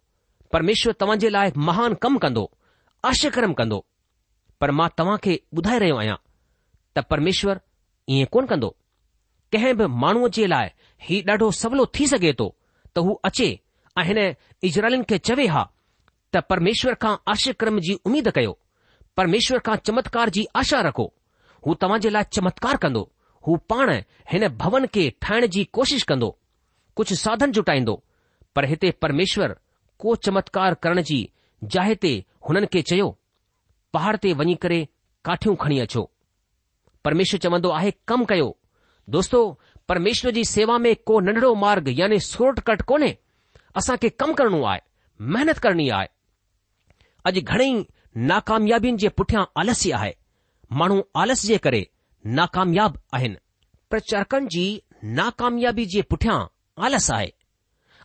परमेश्वर 0.53 0.93
तव्हां 0.99 1.17
जे 1.23 1.29
लाइ 1.29 1.51
महान 1.67 1.93
कमु 2.03 2.19
कंदो 2.25 2.43
आशाकर्म 3.11 3.53
कंदो 3.61 3.79
पर 4.61 4.71
मां 4.79 4.89
तव्हां 4.97 5.17
खे 5.23 5.39
ॿुधाए 5.57 5.79
रहियो 5.85 5.97
आहियां 6.03 6.17
त 6.95 7.05
परमेश्वर 7.11 7.59
ईअं 8.15 8.25
कोन 8.35 8.45
कंदो 8.51 8.75
कंहिं 9.53 9.75
बि 9.77 9.85
माण्हूअ 10.03 10.27
जे 10.37 10.47
लाइ 10.55 10.69
हीउ 11.07 11.23
ॾाढो 11.31 11.49
सवलो 11.61 11.85
थी 11.99 12.07
सघे 12.13 12.33
थो 12.39 12.49
त 12.95 13.07
हू 13.07 13.19
अचे 13.29 13.49
ऐं 13.99 14.03
हिन 14.11 14.17
इजरायलिन 14.69 15.03
खे 15.09 15.17
चवे 15.29 15.45
हा 15.55 15.65
त 16.35 16.41
परमेश्वर 16.49 16.93
खां 17.03 17.15
आश्रम 17.31 17.77
जी 17.87 17.93
उमेद 18.05 18.27
कयो 18.35 18.51
परमेश्वर 19.17 19.59
खां 19.67 19.75
चमत्कार 19.85 20.29
जी 20.35 20.43
आशा 20.61 20.79
रखो 20.87 21.05
हू 21.67 21.73
तव्हां 21.81 21.99
जे 22.01 22.09
लाइ 22.09 22.23
चमत्कार 22.33 22.77
कंदो 22.83 23.01
हू 23.47 23.55
पाण 23.71 23.89
हिन 24.31 24.47
भवन 24.61 24.85
खे 24.95 25.09
ठाहिण 25.21 25.47
जी 25.55 25.63
कोशिश 25.77 26.03
कंदो 26.11 26.29
कुझु 26.97 27.15
साधन 27.21 27.51
जुटाईंदो 27.57 27.95
पर 28.55 28.65
हिते 28.73 28.91
परमेश्वर 29.05 29.55
को 29.99 30.15
चमत्कार 30.27 30.73
करण 30.83 31.01
जी 31.09 31.17
जाय 31.75 31.95
ते 32.05 32.11
हुननि 32.49 32.67
खे 32.73 32.81
चयो 32.91 33.07
पहाड़ 33.93 34.15
ते 34.25 34.33
वञी 34.41 34.55
करे 34.65 34.77
काठियूं 35.25 35.55
खणी 35.63 35.79
अचो 35.85 36.03
परमेश्वर 37.05 37.39
चवंदो 37.47 37.69
आहे 37.79 37.91
कमु 38.11 38.25
कयो 38.33 38.49
दोस्तो 39.17 39.39
परमेश्वर 39.89 40.31
जी 40.37 40.43
सेवा 40.53 40.77
में 40.85 40.95
को 41.11 41.19
नंढड़ो 41.29 41.53
मार्ग 41.65 41.87
यानी 41.99 42.17
याने 42.17 42.61
कट 42.69 42.81
कोन्हे 42.91 43.15
असां 43.81 43.97
खे 44.03 44.09
कमु 44.23 44.33
करणो 44.41 44.63
आहे 44.73 44.79
महिनत 45.35 45.57
करणी 45.65 45.89
आहे 45.99 46.07
अॼु 47.27 47.41
घणेई 47.53 47.73
नाकामयाबियुनि 48.31 48.97
जे 49.03 49.07
पुठियां 49.17 49.43
आलस्य 49.61 49.93
आहे 49.99 50.11
माण्हू 50.79 50.99
आलस 51.21 51.41
जे 51.49 51.57
करे 51.65 51.81
नाकामयाब 52.39 52.95
आहिनि 53.15 53.35
प्रचारकनि 53.91 54.47
जी 54.55 54.65
नाकामयाबी 55.19 55.85
जे 55.93 56.01
पुठियां 56.11 56.37
आलस 56.85 57.09
आहे 57.15 57.29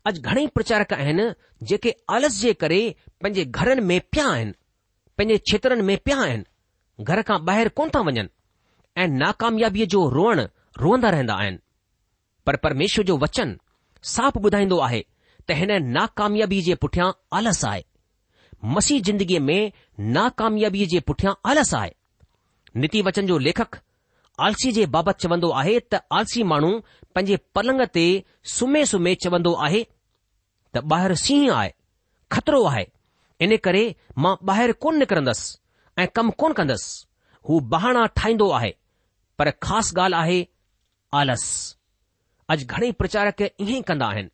अॼु 0.08 0.20
घणेई 0.30 0.46
प्रचारक 0.56 0.92
आहिनि 0.96 1.26
जेके 1.68 1.92
आलस 2.16 2.40
जे 2.40 2.52
करे 2.62 2.80
पंहिंजे 3.22 3.44
घरनि 3.60 3.82
में 3.90 4.00
पिया 4.12 4.26
आहिनि 4.32 4.52
पंहिंजे 5.18 5.36
क्षेत्रनि 5.46 5.82
में 5.90 5.96
पिया 6.06 6.18
आहिनि 6.26 7.04
घर 7.08 7.22
खां 7.28 7.38
ॿाहिरि 7.50 7.70
कोन 7.78 7.88
था 7.94 8.00
वञनि 8.08 8.28
ऐं 9.02 9.08
नाकामयाबीअ 9.22 9.86
जो 9.94 10.02
रोअण 10.16 10.40
रोअंदा 10.84 11.08
रहंदा 11.16 11.34
आहिनि 11.44 11.58
पर 12.46 12.56
परमेश्वर 12.66 13.04
जो 13.12 13.16
वचन 13.24 13.56
साफ़ 14.14 14.38
ॿुधाईंदो 14.46 14.78
आहे 14.88 15.02
त 15.48 15.52
हिन 15.62 15.72
नाकामयाबी 15.98 16.60
जे 16.70 16.74
पुठियां 16.84 17.10
आलस 17.40 17.64
आहे 17.72 17.82
मसीह 18.72 19.00
ज़िंदगीअ 19.06 19.40
में 19.46 19.62
नाकामयाबीअ 20.16 20.86
जे 20.90 21.00
पुठियां 21.08 21.32
आलस 21.50 21.72
आहे 21.74 21.90
निति 22.82 23.02
वचन 23.08 23.26
जो 23.26 23.38
लेखक 23.46 23.78
आलसी 24.46 24.70
जे 24.76 24.86
बाबति 24.94 25.22
चवंदो 25.26 25.50
आहे 25.62 25.78
त 25.92 26.00
आलसी 26.18 26.42
माण्हू 26.52 26.70
पंहिंजे 27.14 27.36
पलंग 27.54 27.82
ते 27.96 28.04
सुम्हे 28.56 28.84
सुम्हे 28.92 29.14
चवंदो 29.24 29.52
आहे 29.66 29.82
त 30.76 30.82
ॿाहिरि 30.94 31.16
सीह 31.24 31.52
आहे 31.56 31.70
खतरो 32.36 32.62
आहे 32.70 32.84
इन 33.46 33.56
करे 33.66 33.84
मां 34.24 34.34
ॿाहिरि 34.52 34.72
कोन 34.84 34.98
निकरंदसि 34.98 36.02
ऐं 36.02 36.06
कमु 36.16 36.30
कोन 36.42 36.52
कंदसि 36.60 37.06
हू 37.48 37.58
बहाणा 37.74 38.04
ठाहींदो 38.20 38.48
आहे 38.58 38.72
पर 39.38 39.50
ख़ासि 39.66 39.94
ॻाल्हि 40.00 40.20
आहे 40.22 40.40
आलस 41.20 41.44
अॼु 42.54 42.66
घणेई 42.74 42.90
प्रचारक 43.02 43.42
ईअं 43.42 43.68
ई 43.76 43.82
कंदा 43.92 44.06
आहिनि 44.14 44.30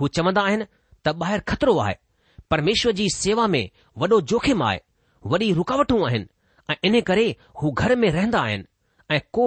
हू 0.00 0.08
चवंदा 0.18 0.42
आहिनि 0.50 0.64
त 1.06 1.16
ॿाहिरि 1.24 1.42
खतरो 1.52 1.76
आहे 1.86 1.96
परमेश्वर 2.50 2.92
जी 2.98 3.08
सेवा 3.14 3.46
में 3.46 3.68
वॾो 3.98 4.20
जोखिम 4.30 4.62
आहे 4.64 4.78
वॾी 5.32 5.52
रुकावटूं 5.54 6.04
आहिनि 6.06 6.26
ऐं 6.70 6.74
इन 6.84 7.00
करे 7.10 7.26
हू 7.62 7.70
घर 7.82 7.94
में 7.96 8.10
रहंदा 8.10 8.40
आहिनि 8.42 8.64
ऐं 9.16 9.20
को 9.34 9.44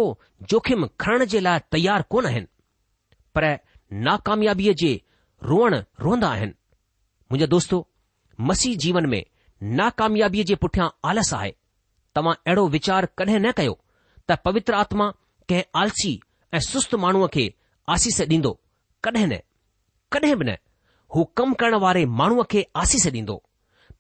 जोखिम 0.52 0.86
खणण 1.02 1.26
जे 1.34 1.40
लाइ 1.40 1.60
तयारु 1.72 2.04
कोन 2.12 2.26
आहिनि 2.26 2.48
पर 3.36 3.46
नाकामयाबीअ 4.08 4.74
जे 4.84 4.92
रोअण 5.52 5.76
रोअंदा 6.04 6.30
आहिनि 6.36 6.52
मुंहिंजा 6.54 7.46
दोस्तो 7.56 7.86
मसीह 8.50 8.78
जीवन 8.86 9.06
में 9.14 9.24
नाकामयाबीअ 9.82 10.44
जे 10.50 10.56
पुठियां 10.64 10.88
आलस 11.10 11.34
आहे 11.40 11.54
तव्हां 12.16 12.34
अहिड़ो 12.46 12.68
वीचार 12.78 13.06
कॾहिं 13.18 13.40
न 13.40 13.52
कयो 13.58 13.80
त 14.30 14.38
पवित्र 14.46 14.74
आत्मा 14.84 15.10
कंहिं 15.50 15.64
आलसी 15.82 16.20
ऐं 16.54 16.60
सुस्त 16.72 16.96
माण्हूअ 17.06 17.28
खे 17.36 17.54
आसीस 17.96 18.22
ॾींदो 18.22 18.60
न 19.08 19.40
कॾहिं 20.16 20.54
हू 21.16 21.24
कमु 21.38 21.54
करण 21.62 21.74
वारे 21.84 22.02
माण्हूअ 22.20 22.44
खे 22.52 22.62
आसीस 22.82 23.06
ॾींदो 23.08 23.34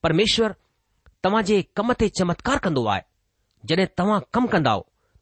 परमेश्वर 0.04 0.54
तव्हां 1.24 1.42
जे 1.50 1.62
कम 1.78 1.92
ते 2.00 2.08
चमत्कार 2.20 2.58
कंदो 2.64 2.84
आहे 2.94 3.02
जॾहिं 3.70 3.86
तव्हां 4.00 4.20
कमु 4.34 4.48
कंदा 4.54 4.74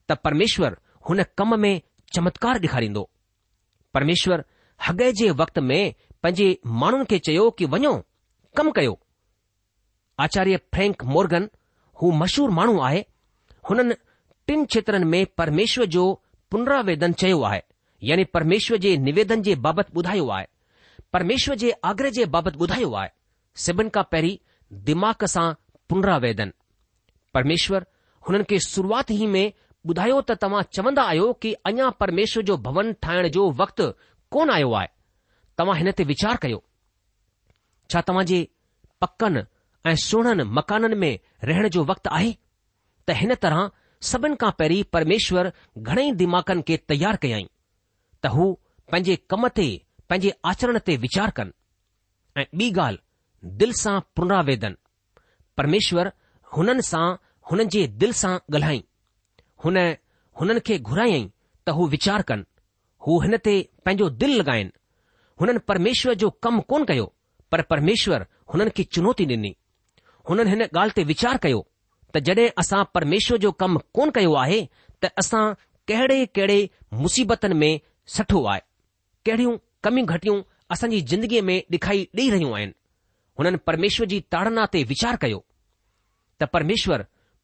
त 0.10 0.18
परमेश्वर 0.26 0.78
हुन 1.10 1.22
कम 1.40 1.56
में 1.64 1.74
चमत्कार 2.16 2.60
ॾेखारींदो 2.66 3.04
परमेश्वर 3.98 4.44
हगए 4.88 5.12
जे 5.22 5.30
वक़्त 5.42 5.60
में 5.70 5.82
पंहिंजे 6.24 6.48
माण्हुनि 6.84 7.06
खे 7.12 7.20
चयो 7.28 7.50
कि 7.58 7.66
वञो 7.74 7.94
कमु 8.58 8.72
कयो 8.78 8.94
आचार्य 10.26 10.58
फ्रैंक 10.74 11.04
मोर्गन 11.16 11.50
हू 12.02 12.12
मशहूर 12.22 12.50
माण्हू 12.60 12.80
आहे 12.90 13.02
हुननि 13.70 13.96
टिन 14.48 14.66
क्षेत्रनि 14.72 15.06
में 15.14 15.26
परमेश्वर 15.42 15.86
जो 15.98 16.06
पुनरावेदन 16.52 17.12
चयो 17.24 17.42
आहे 17.52 17.62
यानी 18.12 18.24
परमेश्वर 18.38 18.78
जे 18.88 18.96
निवेदन 19.10 19.42
जे 19.50 19.56
बाबति 19.68 19.94
ॿुधायो 20.00 20.28
आहे 20.38 20.48
પરમેશ્વજે 21.14 21.72
આગ્રજે 21.90 22.26
બાબત 22.36 22.56
બુધાયો 22.62 22.94
આય 23.02 23.12
સબન 23.66 23.90
કા 23.96 24.06
પેરી 24.14 24.36
દિમાગસા 24.88 25.50
પુનરાવેદન 25.90 26.50
પરમેશ્વર 27.36 27.84
હનન 28.26 28.44
કે 28.50 28.58
શુરુઆત 28.72 29.10
હી 29.20 29.30
મે 29.36 29.44
બુધાયો 29.88 30.22
ત 30.28 30.32
તમા 30.44 30.64
ચવંદા 30.74 31.08
આયો 31.12 31.32
કે 31.42 31.50
અня 31.70 31.90
પરમેશ્વર 32.02 32.44
જો 32.50 32.56
ભવન 32.66 32.90
ઠાણ 33.02 33.28
જો 33.36 33.44
વખત 33.60 33.80
કોન 34.34 34.50
આયો 34.56 34.74
આ 34.82 34.88
તમા 35.58 35.80
હનતે 35.82 36.04
વિચાર 36.12 36.38
કયો 36.44 36.62
છા 37.92 38.04
તમાજે 38.10 38.40
પક્કન 39.02 39.36
એ 39.92 39.96
સોણન 40.10 40.42
મકાનન 40.58 40.94
મે 41.04 41.12
રહેણ 41.50 41.68
જો 41.76 41.82
વખત 41.90 42.06
આય 42.18 42.34
ત 43.06 43.20
હન 43.20 43.32
તરહા 43.44 43.68
સબન 44.10 44.34
કા 44.42 44.52
પેરી 44.60 44.84
પરમેશ્વર 44.94 45.48
ઘણે 45.88 46.10
દિમાગન 46.22 46.60
કે 46.68 46.76
તૈયાર 46.90 47.18
કઈ 47.24 47.46
તા 48.22 48.32
હું 48.36 48.50
પજે 48.92 49.14
કમતે 49.32 49.68
पंहिंजे 50.12 50.32
आचरण 50.50 50.78
ते 50.88 50.96
वीचार 51.04 51.30
कनि 51.36 51.52
ऐं 52.42 52.44
ॿी 52.62 52.68
ॻाल्हि 52.78 53.48
दिल 53.60 53.72
सां 53.82 53.94
पुनरावेदन 54.16 54.74
परमेश्वर 55.58 56.10
हुननि 56.56 56.82
सां 56.88 57.04
हुननि 57.52 57.66
जे 57.76 57.86
दिलि 58.02 58.14
सां 58.22 58.32
ॻाल्हाई 58.56 58.82
हुन 59.64 59.78
हुननि 60.42 60.60
खे 60.68 60.78
घुराईं 60.90 61.30
त 61.66 61.70
हू 61.80 61.88
वीचार 61.96 62.22
कनि 62.34 62.44
हू 63.08 63.12
हिन 63.28 63.38
ते 63.48 63.54
पंहिंजो 63.86 64.08
दिलि 64.26 64.36
लॻाइनि 64.42 64.72
हुननि 65.42 65.60
परमेश्वर 65.72 66.14
जो 66.26 66.30
कमु 66.48 66.62
कोन 66.74 66.82
कयो 66.92 67.06
पर 67.52 67.62
परमेश्वर 67.72 68.20
हुननि 68.54 68.72
खे 68.78 68.84
चुनौती 69.00 69.24
ॾिनी 69.36 69.54
हुननि 70.30 70.50
हिन 70.54 70.62
ॻाल्हि 70.76 70.96
ते 71.00 71.04
वीचार 71.16 71.36
कयो 71.50 71.60
त 72.14 72.26
जॾहिं 72.30 72.50
असां 72.68 72.84
परमेश्वर 73.00 73.38
जो 73.48 73.56
कमु 73.64 73.80
कोन 73.96 74.08
कयो 74.22 74.34
आहे 74.44 74.60
त 75.00 75.04
असां 75.26 75.46
कहिड़े 75.90 76.20
कहिड़े 76.36 76.60
मुसीबतनि 77.04 77.56
में 77.66 77.74
सठो 78.20 78.40
आहे 78.52 78.62
कहिड़ियूं 79.26 79.56
कमियूं 79.84 80.08
घटियूं 80.14 80.42
असांजी 80.72 81.00
ज़िंदगीअ 81.10 81.42
में 81.44 81.58
ॾेखारी 81.72 82.04
ॾेई 82.18 82.30
रहियूं 82.30 82.54
आहिनि 82.56 82.74
हुननि 83.40 83.58
परमेश्वर 83.68 84.06
जी 84.12 84.20
ताड़ना 84.32 84.66
ते 84.74 84.82
वीचार 84.92 85.16
कयो 85.24 85.40
त 86.42 86.50
परमेश्वर 86.56 87.04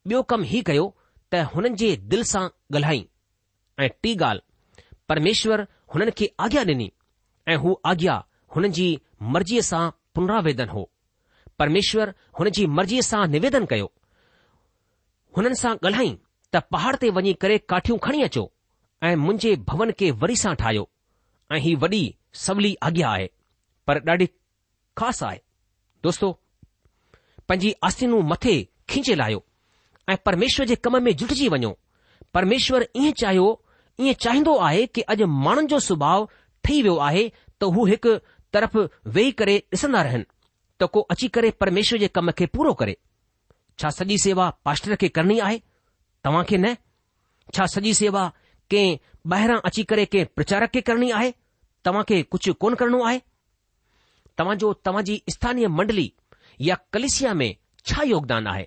ॿियो 0.09 0.21
कमु 0.31 0.45
ई 0.57 0.61
कयो 0.69 0.85
त 1.31 1.41
हुननि 1.53 1.69
जे 1.81 1.89
दिलि 2.11 2.23
सां 2.31 2.43
ॻाल्हाई 2.77 3.01
ऐं 3.83 3.89
टी 4.03 4.13
ॻाल्हि 4.15 4.83
परमेश्वर 5.09 5.65
हुननि 5.93 6.11
खे 6.19 6.25
आज्ञा 6.45 6.61
ॾिनी 6.73 6.89
ऐं 7.51 7.57
हू 7.63 7.75
आज्ञा 7.93 8.15
हुननि 8.55 8.69
जी 8.79 8.87
मर्ज़ीअ 9.35 9.61
सां 9.71 9.83
पुनरावेदन 10.15 10.69
हो 10.75 10.89
परमेश्वर 11.59 12.13
हुन 12.39 12.49
जी 12.59 12.65
मर्ज़ीअ 12.79 13.01
सां 13.11 13.27
निवेदन 13.37 13.65
कयो 13.73 13.89
हुननि 15.37 15.55
सां 15.63 15.73
ॻाल्हाई 15.85 16.13
त 16.55 16.61
पहाड़ 16.75 16.95
ते 17.03 17.09
वञी 17.19 17.33
करे 17.45 17.57
काठियूं 17.73 17.97
खणी 18.07 18.21
अचो 18.29 18.45
ऐं 19.07 19.15
मुंहिंजे 19.25 19.55
भवन 19.71 19.91
खे 19.99 20.11
वरी 20.21 20.35
सां 20.45 20.53
ठाहियो 20.63 20.87
ऐं 21.55 21.59
ही 21.67 21.73
वॾी 21.81 22.01
सवली 22.45 22.73
आज्ञा 22.87 23.09
आहे 23.09 23.27
पर 23.87 23.99
ॾाढी 24.09 24.25
ख़ासि 24.97 25.25
आहे 25.25 25.37
दोस्तो 26.03 26.31
पंहिंजी 27.49 27.71
आस्थिनू 27.87 28.19
मथे 28.31 28.55
खींचे 28.89 29.15
लाहियो 29.17 29.39
ऐं 30.09 30.15
परमेश्वर 30.25 30.65
जे 30.71 30.75
कम 30.87 30.97
में 31.03 31.11
जुटिजी 31.21 31.47
वञो 31.53 31.71
परमेश्वर 32.33 32.85
ईअं 32.95 33.11
चाहियो 33.21 33.47
ईअं 33.99 34.13
चाहींदो 34.25 34.55
आहे 34.67 34.85
कि 34.95 35.01
अॼु 35.13 35.25
माण्हुनि 35.45 35.67
जो 35.73 35.79
सुभाउ 35.89 36.25
ठही 36.63 36.81
वियो 36.81 36.95
आहे 37.07 37.27
त 37.61 37.71
हू 37.77 37.85
हिकु 37.91 38.15
तरफ़ 38.53 38.77
वेही 39.15 39.31
करे 39.39 39.57
ॾिसंदा 39.73 40.01
रहनि 40.07 40.23
त 40.79 40.89
को 40.93 41.01
अची 41.13 41.27
करे 41.37 41.49
परमेश्वर 41.63 41.99
जे 41.99 42.07
कम 42.17 42.31
खे 42.39 42.45
पूरो 42.57 42.73
करे 42.81 42.95
छा 43.81 43.89
सॼी 43.99 44.17
सेवा 44.25 44.49
पास्टर 44.65 44.95
खे 45.01 45.07
करणी 45.17 45.39
आहे 45.47 45.57
तव्हां 46.25 46.43
खे 46.49 46.57
न 46.67 46.73
छा 47.57 47.65
सॼी 47.75 47.93
सेवा 48.03 48.27
कंहिं 48.71 48.95
ॿाहिरां 49.33 49.57
अची 49.69 49.83
करे 49.91 50.05
कंहिं 50.13 50.25
प्रचारक 50.35 50.73
खे 50.73 50.81
करणी 50.89 51.11
आहे 51.19 51.31
तव्हां 51.87 52.03
खे 52.07 52.21
कुझु 52.33 52.53
कोन 52.61 52.73
करणो 52.79 52.99
आहे 53.07 53.19
तव्हां 54.39 54.55
जो 54.61 54.71
तव्हां 54.85 55.03
जी 55.09 55.13
स्थानीय 55.33 55.67
मंडली 55.75 56.11
या 56.69 56.75
कलिसिया 56.93 57.33
में 57.41 57.49
छा 57.89 58.03
योगदान 58.07 58.47
आहे 58.53 58.65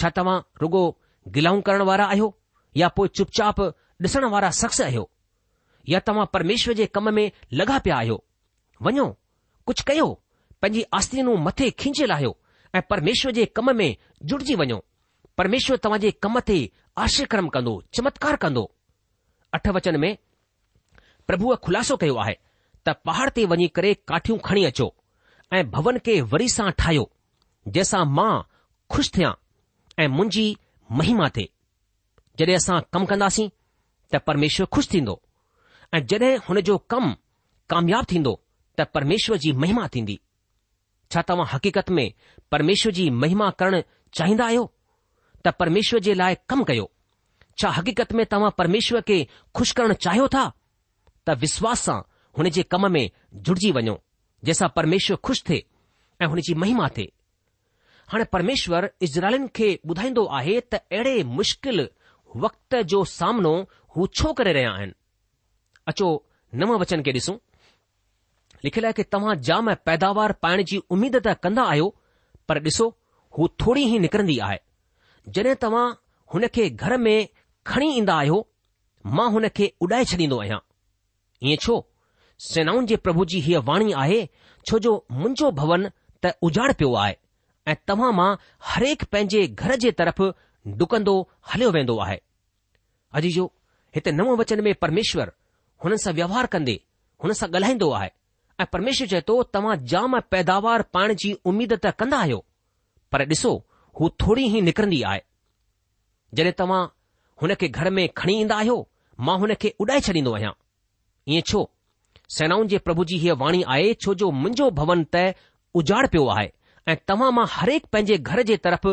छा 0.00 0.08
तव्हां 0.16 0.38
रुगो 0.62 0.80
गिलाऊं 1.36 1.60
करण 1.68 1.82
वारा 1.90 2.06
आहियो 2.14 2.28
या 2.82 2.88
पोइ 2.96 3.08
चुपचाप 3.18 3.60
ॾिसण 4.04 4.24
वारा 4.34 4.50
शख़्स 4.62 4.80
आहियो 4.86 5.04
या 5.92 6.00
तव्हां 6.08 6.24
परमेश्वर 6.32 6.74
जे 6.80 6.86
कम 6.98 7.08
में 7.18 7.24
लॻा 7.60 7.78
पिया 7.84 7.96
आहियो 7.96 8.16
वञो 8.86 9.06
कुझु 9.66 9.84
कयो 9.90 10.08
पंहिंजी 10.62 10.82
आस्थियुनि 10.98 11.36
मथे 11.46 11.70
खींचे 11.82 12.06
लाहियो 12.12 12.32
ऐं 12.78 12.82
परमेश्वर 12.90 13.32
जे 13.38 13.44
कम 13.58 13.74
में 13.80 13.88
जुड़जी 14.32 14.54
वञो 14.62 14.78
परमेश्वर 15.38 15.76
तव्हांजे 15.84 16.10
कम 16.24 16.38
ते 16.50 16.58
आश्रेक्रम 17.06 17.48
कंदो 17.56 17.80
चमत्कार 17.96 18.36
कंदो 18.46 18.64
अठ 19.58 19.68
वचन 19.78 20.00
में 20.06 20.12
પ્રભુએ 21.26 21.56
ખુલાસો 21.64 21.94
કયો 22.00 22.18
આહે 22.20 22.34
ત 22.84 22.86
પહાડતે 23.04 23.40
વણી 23.50 23.72
કરે 23.76 23.90
કાઠ્યું 24.08 24.40
ખણી 24.46 24.68
અચો 24.70 24.86
એ 25.56 25.58
ભવન 25.72 25.98
કે 26.06 26.14
વરીસા 26.30 26.70
ઠાયો 26.78 27.06
જેસા 27.74 28.04
માં 28.18 28.44
ખુશ 28.92 29.10
થ્યાં 29.14 29.38
એ 30.02 30.04
મુંજી 30.16 30.50
મહિમાતે 30.98 31.44
જડે 32.36 32.54
આસા 32.56 32.80
કમ 32.92 33.04
કંદાસી 33.10 33.48
ત 34.10 34.12
પરમેશ્વર 34.26 34.66
ખુશ 34.72 34.88
થીંદો 34.92 35.14
એ 35.94 35.98
જડે 36.08 36.30
હને 36.46 36.60
જો 36.68 36.74
કમ 36.90 37.06
કામિયાબ 37.70 38.06
થીંદો 38.10 38.32
ત 38.76 38.78
પરમેશ્વરજી 38.92 39.56
મહિમા 39.62 39.88
થીndi 39.92 40.16
છા 41.10 41.24
તવા 41.28 41.50
હકીકત 41.52 41.88
મે 41.96 42.04
પરમેશ્વરજી 42.50 43.10
મહિમા 43.22 43.56
કરણ 43.58 43.82
ચાહિંદા 44.16 44.48
આયો 44.50 44.66
ત 45.42 45.44
પરમેશ્વર 45.58 46.00
જે 46.04 46.12
લાય 46.20 46.36
કમ 46.48 46.60
કયો 46.68 46.88
છા 47.58 47.72
હકીકત 47.76 48.10
મે 48.16 48.22
તવા 48.30 48.52
પરમેશ્વર 48.58 49.00
કે 49.08 49.16
ખુશ 49.56 49.72
કરણ 49.76 49.96
ચાહયો 50.04 50.28
થા 50.34 50.50
त 51.26 51.30
विश्वास 51.44 51.80
सां 51.86 51.98
हुन 52.38 52.48
जे 52.54 52.62
कम 52.72 52.84
में 52.92 53.04
जुड़िजी 53.46 53.70
वञो 53.76 53.92
जंहिंसां 54.44 54.68
परमेश्वर 54.78 55.16
खु़शि 55.26 55.42
थिए 55.48 55.64
ऐं 56.22 56.26
हुन 56.32 56.40
जी 56.48 56.54
महिमा 56.62 56.88
थिए 56.96 57.10
हाणे 58.12 58.24
परमेश्वर 58.34 58.90
इज़राइलनि 59.06 59.48
खे 59.58 59.68
ॿुधाईंदो 59.90 60.24
आहे 60.38 60.58
त 60.72 60.80
अहिड़े 60.80 61.14
मुश्किल 61.38 61.88
वक़्त 62.44 62.76
जो 62.92 63.04
सामनो 63.12 63.52
हू 63.96 64.06
छो 64.20 64.32
करे 64.40 64.52
रहिया 64.56 64.72
आहिनि 64.78 64.92
अचो 65.92 66.08
नव 66.62 66.76
वचन 66.82 67.02
खे 67.06 67.12
ॾिसूं 67.18 67.36
लिखियलु 68.64 68.86
आहे 68.86 68.96
की 68.98 69.02
तव्हां 69.16 69.38
जाम 69.48 69.72
पैदावार 69.88 70.32
पाइण 70.44 70.64
जी 70.72 70.78
उमीद 70.96 71.16
त 71.26 71.36
कंदा 71.46 71.62
आहियो 71.72 71.88
पर 72.48 72.60
ॾिसो 72.68 72.88
हू 73.38 73.48
थोरी 73.64 73.86
ई 73.94 73.98
निकिरंदी 74.06 74.38
आहे 74.50 74.60
जॾहिं 75.36 75.54
तव्हां 75.64 75.86
हुन 76.34 76.46
खे 76.58 76.68
घर 76.84 76.96
में 77.08 77.18
खणी 77.72 77.90
ईंदा 77.98 78.18
आहियो 78.24 78.38
मां 79.16 79.28
हुन 79.38 79.48
खे 79.56 79.72
उॾाए 79.88 80.04
छॾींदो 80.14 80.40
आहियां 80.44 80.60
हीअं 81.44 81.56
छो 81.64 81.74
सेनाउनि 82.50 82.86
जे 82.90 82.96
प्रभु 83.06 83.24
जी 83.30 83.38
हीअ 83.46 83.60
वाणी 83.68 83.92
आहे 84.02 84.20
छो 84.68 84.78
जो 84.86 84.92
मुंहिंजो 85.20 85.50
भवन 85.60 85.86
त 86.24 86.32
उजाड़ 86.46 86.72
पियो 86.80 86.92
आहे 87.02 87.16
ऐं 87.68 87.74
तव्हां 87.88 88.12
मां 88.20 88.28
हरेक 88.72 89.04
पंहिंजे 89.12 89.42
घर 89.64 89.74
जे 89.84 89.90
तरफ़ 90.00 90.22
डुकंदो 90.80 91.14
हलियो 91.52 91.70
वेंदो 91.76 91.98
आहे 92.04 92.18
अॼु 93.18 93.30
जो 93.36 93.44
हिते 93.96 94.12
नव 94.18 94.30
वचन 94.40 94.62
में 94.66 94.74
परमेश्वर 94.86 95.32
हुननि 95.84 95.98
सां 96.04 96.14
व्यवहार 96.20 96.46
कंदे 96.56 96.76
हुन 97.24 97.32
सां 97.40 97.48
ॻाल्हाईंदो 97.56 97.90
आहे 98.00 98.10
ऐं 98.62 98.66
परमेश्वर 98.74 99.08
चए 99.12 99.20
थो 99.28 99.36
तव्हां 99.56 99.76
जाम 99.92 100.18
पैदावार 100.34 100.82
पाइण 100.96 101.14
जी 101.24 101.32
उमीद 101.52 101.76
त 101.84 101.94
कंदा 102.02 102.18
आहियो 102.24 102.44
पर 103.12 103.26
ॾिसो 103.34 103.54
हू 104.00 104.08
थोरी 104.24 104.46
ई 104.56 104.60
निकरंदी 104.70 105.02
आहे 105.12 105.22
जॾहिं 106.38 106.52
तव्हां 106.62 106.82
हुन 107.42 107.54
खे 107.60 107.68
घर 107.80 107.90
में 107.98 108.04
खणी 108.22 108.38
ईंदा 108.40 108.56
आहियो 108.64 108.76
मां 109.28 109.38
हुन 109.44 109.54
खे 109.64 109.74
उॾाए 109.86 110.00
छॾींदो 110.08 110.32
आहियां 110.38 110.54
ईअं 111.28 111.40
छो 111.50 111.62
सेनाउनि 112.38 112.68
जे 112.72 112.78
प्रभु 112.88 113.04
जी 113.10 113.16
हीअ 113.24 113.34
वाणी 113.42 113.62
आहे 113.74 113.92
छो 114.04 114.14
जो 114.22 114.30
मुंहिंजो 114.42 114.68
भवन 114.78 115.04
त 115.16 115.22
उजाड़ 115.80 116.06
पियो 116.14 116.26
आहे 116.36 116.48
ऐं 116.92 116.96
तव्हां 117.08 117.30
मां 117.36 117.44
हरेक 117.52 117.86
पंहिंजे 117.92 118.16
घर 118.32 118.42
जे 118.50 118.56
तरफ़ 118.66 118.86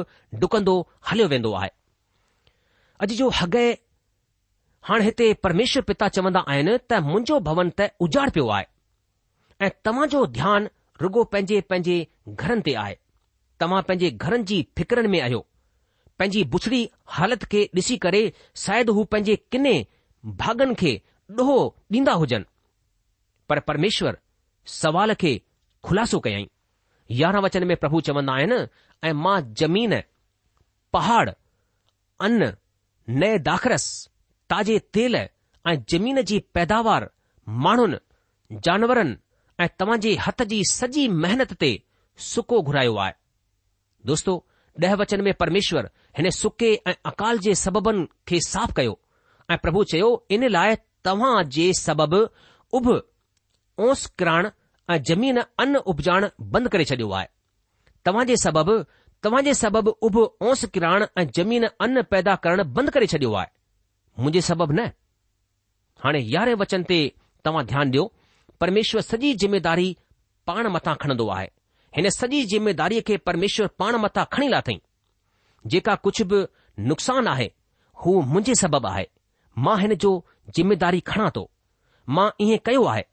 डुकंदो 0.44 0.76
हलियो 1.12 1.28
वेंदो 1.34 1.54
आहे 1.62 1.70
अॼु 3.06 3.16
जो 3.22 3.30
हगै 3.40 3.66
हाणे 4.90 5.06
हिते 5.10 5.28
परमेश्वर 5.48 5.84
पिता 5.90 6.08
चवंदा 6.18 6.40
आहिनि 6.54 6.78
त 6.92 7.02
मुंहिंजो 7.10 7.40
भवन 7.48 7.72
त 7.82 7.90
उजाड़ 8.08 8.30
पियो 8.38 8.48
आहे 8.58 8.66
ऐं 9.66 9.70
तव्हां 9.88 10.08
जो 10.16 10.24
ध्यानु 10.40 11.02
रुगो 11.06 11.24
पंहिंजे 11.36 11.60
पंहिंजे 11.72 11.96
घरनि 12.36 12.62
ते 12.70 12.76
आहे 12.86 12.96
तव्हां 13.64 13.82
पंहिंजे 13.90 14.12
घरनि 14.28 14.44
जी 14.54 14.62
फिकरनि 14.80 15.08
में 15.16 15.20
आहियो 15.26 15.44
पंहिंजी 16.20 16.44
बुछड़ी 16.56 16.82
हालति 17.18 17.46
खे 17.54 17.66
ॾिसी 17.82 17.98
करे 18.08 18.22
शायदि 18.66 18.92
हू 19.00 19.04
पंहिंजे 19.14 19.36
किने 19.54 19.76
भागनि 20.44 20.76
खे 20.84 20.96
ॾोहो 21.40 21.58
ॾींदा 21.94 22.12
हुजनि 22.22 22.44
पर 23.50 23.60
परमेश्वर 23.68 24.18
सवाल 24.80 25.14
खे 25.22 25.34
ख़ुलासो 25.86 26.20
कयई 26.26 26.48
यारहं 27.22 27.42
वचन 27.44 27.64
में 27.68 27.76
प्रभु 27.78 28.02
चवंदा 28.08 28.34
आहिनि 28.34 28.58
ऐं 29.08 29.14
मां 29.24 29.38
जमीन 29.62 30.00
पहाड़ 30.94 31.30
अन 32.28 32.42
नए 33.22 33.38
दाख़रस 33.50 33.86
ताजे 34.50 34.78
तेल 34.94 35.16
ऐं 35.16 35.76
जमीन 35.92 36.22
जी 36.32 36.40
पैदावार 36.54 37.10
माण्हुनि 37.66 37.98
जानवरनि 38.66 39.18
ऐं 39.64 39.68
तव्हां 39.80 40.00
जे 40.06 40.16
हथ 40.28 40.44
जी 40.54 40.62
सॼी 40.72 41.08
महिनत 41.24 41.54
ते 41.64 41.72
सुको 42.34 42.62
घुरायो 42.62 42.96
आहे 43.06 43.14
दोस्तो 44.12 44.44
ॾह 44.88 44.94
वचन 45.00 45.22
में 45.22 45.34
परमेश्वर 45.40 45.90
हिन 46.18 46.30
सुके 46.36 46.70
ऐं 46.88 46.94
अकाल 47.06 47.40
जे 47.46 47.54
सबबनि 47.66 48.06
खे 48.28 48.40
साफ़ 48.46 48.72
कयो 48.76 48.94
ऐं 49.52 49.58
प्रभु 49.64 49.84
चयो 49.94 50.08
इन 50.36 50.48
लाइ 50.52 50.76
तव्हां 51.08 51.36
जे 51.56 51.66
सबबि 51.84 52.20
उभ 52.80 52.88
ओस 53.90 54.06
किराण 54.20 54.50
ऐं 54.94 54.98
ज़मीन 55.10 55.38
अन 55.64 55.76
उपजाइण 55.94 56.28
बंदि 56.54 56.70
करे 56.74 56.86
छडि॒यो 56.92 57.12
आहे 57.20 57.28
तव्हां 58.06 58.26
जे 58.32 58.36
सबबि 58.44 58.76
तव्हां 59.26 59.42
जे 59.48 59.54
सबबि 59.64 59.92
उभ 60.10 60.18
ओस 60.50 60.66
किराण 60.76 61.06
ऐं 61.22 61.26
ज़मीन 61.38 61.66
अन 61.86 62.02
पैदा 62.14 62.36
करणु 62.46 62.64
बंदि 62.78 62.92
करे 62.98 63.08
छडि॒यो 63.14 63.34
आहे 63.44 63.50
मुंहिंजे 64.20 64.42
सबबि 64.50 64.76
न 64.80 64.86
हाणे 66.06 66.20
यारहें 66.36 66.56
वचन 66.64 66.84
ते 66.92 67.00
तव्हां 67.46 67.66
ध्यानु 67.72 67.92
ॾियो 67.92 68.04
परमेश्वर 68.62 69.02
सॼी 69.06 69.34
जिमेदारी 69.42 69.88
पाण 70.48 70.68
मथां 70.76 70.96
खणंदो 71.04 71.28
आहे 71.38 71.48
हिन 71.98 72.10
सॼी 72.20 72.42
जिमेदारीअ 72.52 73.02
खे 73.08 73.18
परमेश्वर 73.30 73.68
पाण 73.82 73.96
मथां 74.04 74.26
खणी 74.34 74.48
लाथई 74.54 74.78
जेका 75.74 75.96
कुझु 76.06 76.26
बि 76.34 76.40
नुक़सानु 76.92 77.30
आहे 77.34 77.50
हू 78.04 78.14
मुंहिंजे 78.34 78.56
सबबि 78.62 78.90
आहे 78.94 79.06
मां 79.68 79.78
हिन 79.82 79.94
जो 80.06 80.12
ज़िमेदारी 80.56 81.00
खणा 81.08 81.30
थो 81.36 81.50
मां 82.10 82.30
इएं 82.46 82.58
कयो 82.66 82.84
आहे 82.92 83.04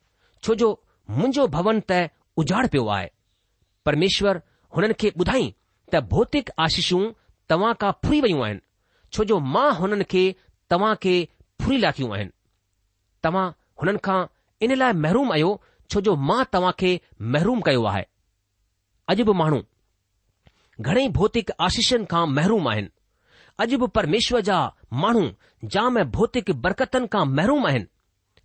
छो 0.44 0.54
जो 0.60 0.68
मुंहिंजो 1.10 1.46
भवन 1.54 1.80
त 1.90 2.08
उजाड़ 2.38 2.66
पियो 2.66 2.86
आहे 2.96 3.10
परमेश्वर 3.86 4.40
हुननि 4.76 4.94
खे 5.00 5.08
ॿुधाईं 5.20 5.50
त 5.92 6.00
भौतिक 6.14 6.50
आशिशूं 6.66 7.02
तव्हां 7.50 7.74
खां 7.82 7.92
फुरी 8.04 8.20
वयूं 8.20 8.44
आहिनि 8.44 8.60
छो 9.14 9.24
जो 9.30 9.38
मां 9.54 9.68
हुननि 9.78 10.04
खे 10.12 10.24
तव्हांखे 10.70 11.14
फुरी 11.62 11.78
लाकियूं 11.84 12.12
आहिनि 12.14 12.30
तव्हां 13.24 13.46
हुननि 13.82 13.98
खां 14.08 14.18
इन 14.64 14.74
लाइ 14.78 14.92
महरुम 15.04 15.32
आहियो 15.32 15.50
छो 15.90 16.00
जो 16.06 16.16
मां 16.30 16.42
तव्हांखे 16.52 17.00
महरुम 17.34 17.60
कयो 17.68 17.84
आहे 17.92 18.04
अॼु 19.12 19.24
बि 19.24 19.32
माण्हू 19.42 19.60
घणेई 20.80 21.08
भौतिक 21.20 21.50
आशिषनि 21.66 22.04
खां 22.12 22.26
महिरूम 22.38 22.68
आहिनि 22.72 22.92
अॼु 23.64 23.78
बि 23.78 23.86
परमेश्वर 24.00 24.40
जा 24.50 24.58
माण्हू 25.02 25.22
जाम 25.72 25.98
भौतिक 26.14 26.50
बरकतनि 26.64 27.06
खां 27.12 27.24
आहिनि 27.68 27.84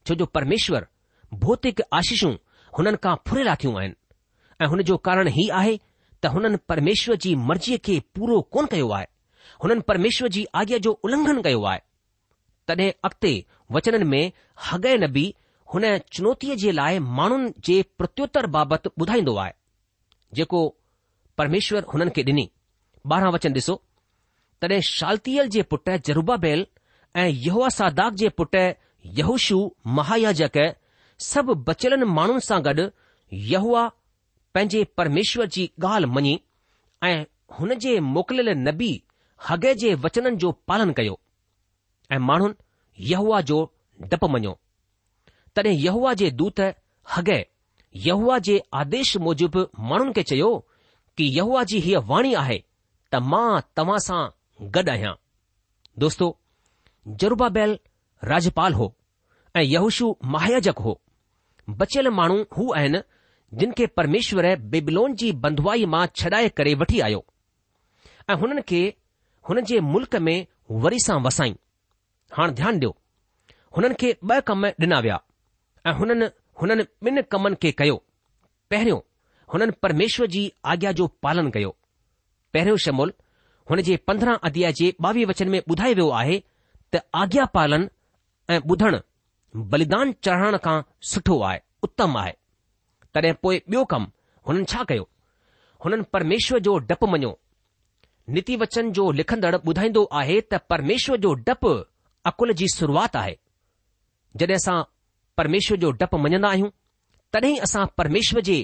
छो 0.08 0.16
जो 0.22 0.26
परमेश्वर 0.36 0.86
भौतिक 1.44 1.82
आशीषूं 2.00 2.34
हुननि 2.78 2.98
खां 3.04 3.16
फुरे 3.28 3.48
आहिनि 3.50 3.94
ऐं 4.62 4.68
हुन 4.72 4.82
जो 4.90 4.98
कारण 5.08 5.30
आहे 5.62 5.78
त 6.22 6.26
हुननि 6.34 6.58
परमेश्वर 6.70 7.16
जी 7.26 7.36
मर्ज़ीअ 7.36 7.78
खे 7.86 8.00
पूरो 8.16 8.42
कोन 8.54 8.66
कयो 8.74 8.90
आहे 8.98 9.06
हुननि 9.64 9.82
परमेश्वर 9.88 10.28
जी 10.36 10.46
आज्ञा 10.62 10.78
जो 10.88 10.94
कयो 11.46 11.64
आहे 11.72 11.80
तॾहिं 12.68 12.92
अॻिते 13.08 13.34
वचननि 13.72 14.06
में 14.14 14.32
नबी 15.04 15.26
हुन 15.74 15.84
चुनौतीअ 16.16 16.56
जे 16.64 16.72
लाइ 16.72 17.00
माण्हुनि 17.20 17.52
जे 17.68 17.82
प्रत्युत्तर 17.98 18.46
बाबति 18.56 18.90
ॿुधाईंदो 19.02 19.36
आहे 19.44 19.52
जेको 20.40 20.66
परमेश्वर 21.38 21.86
हुननि 21.94 22.12
खे 22.20 22.24
ॿारहं 23.14 23.32
वचन 23.34 23.54
ॾिसो 23.60 23.82
तॾहिं 24.62 24.80
शाल्तियल 24.88 25.48
जे 25.56 25.62
पुट 25.72 25.90
जरूबा 26.06 26.36
बैल 26.46 26.66
ऐं 27.22 27.28
यहूआ 27.28 27.70
सादाक 27.80 28.14
जे 28.22 28.30
पुट 28.42 28.56
यहूशू 29.20 29.58
महायाजक 30.00 30.58
सभु 31.28 31.56
बचलनि 31.70 32.06
माण्हुनि 32.18 32.46
सां 32.48 32.60
गॾु 32.68 32.86
यहूआ 33.54 33.84
पंहिंजे 34.56 34.84
परमेश्वर 35.02 35.46
जी 35.56 35.70
ॻाल्हि 35.86 36.12
मञी 36.16 36.34
ऐं 37.10 37.16
हुन 37.60 37.74
जे 37.86 38.00
मोकिलियल 38.16 38.58
नबी 38.68 38.92
हगे 39.50 39.74
जे 39.84 39.94
वचननि 40.06 40.36
जो 40.44 40.52
पालन 40.72 40.92
कयो 41.00 41.20
ऐं 42.12 42.20
माण्हुनि 42.30 43.10
यहूआ 43.12 43.42
जो 43.52 43.58
डपु 44.14 44.28
मञियो 44.36 44.58
तॾहिं 45.56 45.74
यहूआ 45.86 46.14
जे 46.24 46.30
दूत 46.42 46.60
हगे 47.16 47.40
यहूआ 48.08 48.38
जे 48.50 48.62
आदेश 48.84 49.16
मूजिबि 49.28 49.66
माण्हुनि 49.90 50.14
खे 50.20 50.24
चयो 50.34 50.52
कि 51.18 51.24
यहूआ 51.38 51.64
जी 51.72 51.80
हीअ 51.88 52.00
वाणी 52.14 52.34
आहे 52.44 52.64
त 53.14 53.16
मां 53.32 53.60
तव्हां 53.78 53.98
सां 54.08 54.22
गॾु 54.62 54.84
आहियां 54.92 55.14
दोस्तो 56.00 56.38
जरूबा 57.22 57.48
बैल 57.56 57.78
राज्यपाल 58.24 58.74
हो 58.74 58.94
ऐं 59.58 59.62
यहुशु 59.62 60.16
महायाजक 60.34 60.80
हो 60.86 61.00
बचियल 61.80 62.08
माण्हू 62.20 62.42
हू 62.58 62.72
आहिनि 62.78 63.02
जिन 63.60 63.72
खे 63.78 63.86
परमेश्वर 63.98 64.56
बेबलोन 64.74 65.16
जी 65.22 65.32
बधवाई 65.46 65.86
मां 65.94 66.06
छडाए 66.16 66.50
करे 66.58 66.74
वठी 66.82 67.00
आयो 67.08 67.24
ऐं 68.30 68.36
हुननि 68.42 68.62
खे 68.70 68.82
हुननि 69.50 69.62
जे 69.72 69.80
मुल्क़ 69.94 70.16
में 70.28 70.38
वरी 70.86 71.00
सां 71.08 71.20
वसाईं 71.24 71.56
हाणे 72.38 72.54
ध्यानु 72.62 72.78
ॾियो 72.80 72.92
हुननि 73.78 73.96
खे 74.02 74.12
ॿ 74.30 74.42
कम 74.50 74.66
ॾिना 74.68 75.00
विया 75.06 75.20
ऐं 75.88 75.94
हुननि 76.00 76.28
हुननि 76.62 76.84
ॿिन 77.10 77.22
कमनि 77.32 77.56
खे 77.64 77.72
कयो 77.84 77.96
पहिरियों 78.72 79.00
हुननि 79.54 79.72
परमेश्वर 79.84 80.28
जी 80.36 80.52
आज्ञा 80.76 80.92
जो 81.02 81.08
पालन 81.28 81.50
कयो 81.58 81.76
पहिरियों 82.54 82.78
शमोल 82.88 83.14
हुन 83.70 83.82
जे 83.88 83.96
पंद्रहं 84.08 84.38
अध्याय 84.48 84.72
जे 84.80 84.90
ॿावीह 85.06 85.26
वचन 85.28 85.50
में 85.50 85.60
ॿुधायो 85.70 85.96
वियो 85.96 86.10
आहे 86.20 86.40
त 86.94 87.02
आज्ञा 87.20 87.46
पालन 87.58 87.88
ऐं 88.54 88.60
ॿुधण 88.74 88.98
बलिदान 89.72 90.12
चढ़ाइण 90.24 90.58
खां 90.64 90.82
सुठो 91.12 91.40
आहे 91.50 91.60
उत्तम 91.88 92.18
आहे 92.22 92.34
तॾहिं 93.16 93.34
पोइ 93.44 93.58
ॿियो 93.68 93.84
कमु 93.94 94.08
हुननि 94.48 94.66
छा 94.74 94.84
कयो 94.90 95.08
हुननि 95.86 96.04
परमेश्वर 96.16 96.60
जो 96.68 96.78
डपु 96.92 97.08
मञियो 97.14 97.32
नीति 98.36 98.56
वचन 98.64 98.92
जो 99.00 99.10
लिखंदड़ 99.22 99.56
ॿुधाईंदो 99.58 100.04
आहे 100.20 100.40
त 100.54 100.60
परमेश्वर 100.74 101.18
जो 101.28 101.34
डपु 101.48 101.72
अकुल 102.32 102.54
जी 102.60 102.68
शुरूआति 102.76 103.18
आहे 103.22 103.36
जॾहिं 104.42 104.56
असां 104.58 104.78
परमेश्वर 105.38 105.78
जो 105.86 105.92
डपु 106.04 106.18
मञंदा 106.28 106.50
आहियूं 106.54 106.70
तॾहिं 107.34 107.58
असां 107.68 107.86
परमेश्वर 107.98 108.42
जे 108.52 108.58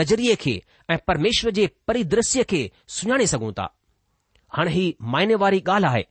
नज़रिये 0.00 0.34
खे 0.44 0.60
ऐं 0.90 0.96
परमेश्वर 1.08 1.50
जे 1.60 1.66
परिदृश्य 1.88 2.42
खे 2.52 2.62
सुञाणे 2.98 3.26
सघूं 3.32 3.52
था 3.60 3.72
हाणे 4.54 4.70
ही 4.72 4.92
मायने 5.12 5.34
वारी 5.42 5.60
ॻाल्हि 5.68 5.86
आहे 5.90 6.02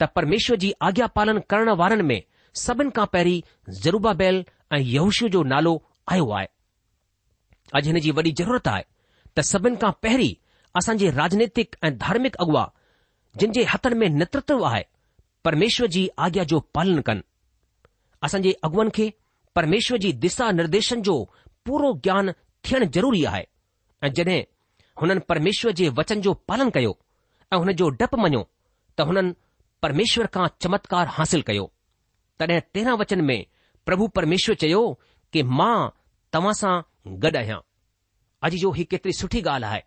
त 0.00 0.04
परमेश्वर 0.16 0.56
जी 0.64 0.72
आज्ञा 0.88 1.06
पालन 1.16 1.38
करण 1.50 1.68
वारनि 1.78 2.02
में 2.10 2.20
सभिनि 2.64 2.90
खां 2.96 3.06
पहिरीं 3.12 3.40
ज़रूबा 3.82 4.12
बैल 4.22 4.42
ऐं 4.76 4.80
यहूशू 4.94 5.28
जो 5.34 5.42
नालो 5.52 5.74
आयो 6.12 6.30
आहे 6.38 6.46
अॼु 7.76 7.82
हिन 7.86 7.98
जी 8.04 8.10
वॾी 8.18 8.32
ज़रूरत 8.40 8.68
आहे 8.74 8.84
त 9.36 9.40
सभिनि 9.52 9.76
खां 9.82 9.90
पहिरीं 10.02 10.32
असांजे 10.78 11.10
राजनैतिक 11.20 11.76
ऐं 11.84 11.96
धार्मिक 12.04 12.36
अगुवा 12.46 12.64
जिन 13.40 13.52
जे 13.56 13.64
हथनि 13.74 13.98
में 14.00 14.08
नेतृत्व 14.20 14.64
आहे 14.70 14.82
परमेश्वर 15.44 15.86
जी 15.96 16.08
आज्ञा 16.24 16.42
जो 16.52 16.58
पालन 16.74 17.00
कनि 17.08 17.22
असांजे 18.26 18.52
अॻुअनि 18.66 18.90
खे 18.94 19.10
परमेश्वर 19.56 19.98
जी 20.04 20.12
दिशा 20.24 20.50
निर्देशन 20.58 21.02
जो 21.08 21.16
पूरो 21.66 21.92
ज्ञान 22.04 22.30
थियणु 22.64 22.86
ज़रूरी 22.94 23.24
आहे 23.32 23.44
ऐं 24.04 24.12
जॾहिं 24.18 24.40
हुननि 25.00 25.20
परमेश्वर 25.28 25.72
जे 25.80 25.88
वचन 25.98 26.20
जो 26.20 26.32
पालन 26.48 26.68
कयो 26.74 26.92
ऐं 27.52 27.56
हुन 27.62 27.72
जो 27.80 27.88
डपु 28.00 28.16
मञियो 28.22 28.42
त 28.96 29.00
हुननि 29.08 29.30
परमेश्वर 29.82 30.26
खां 30.34 30.46
चमत्कार 30.62 31.06
हासिल 31.16 31.42
कयो 31.48 31.64
तॾहिं 32.38 32.58
तेरहं 32.74 32.96
वचन 33.00 33.20
में 33.28 33.40
प्रभु 33.86 34.04
परमेश्वर 34.16 34.54
चयो 34.62 34.82
कि 35.32 35.40
मां 35.58 35.76
तव्हां 36.34 36.52
सां 36.60 36.72
गॾु 37.24 37.34
आहियां 37.40 37.58
अॼु 38.48 38.58
जो 38.62 38.70
ही 38.78 38.84
केतिरी 38.92 39.12
सुठी 39.20 39.40
ॻाल्हि 39.54 39.70
आहे 39.72 39.82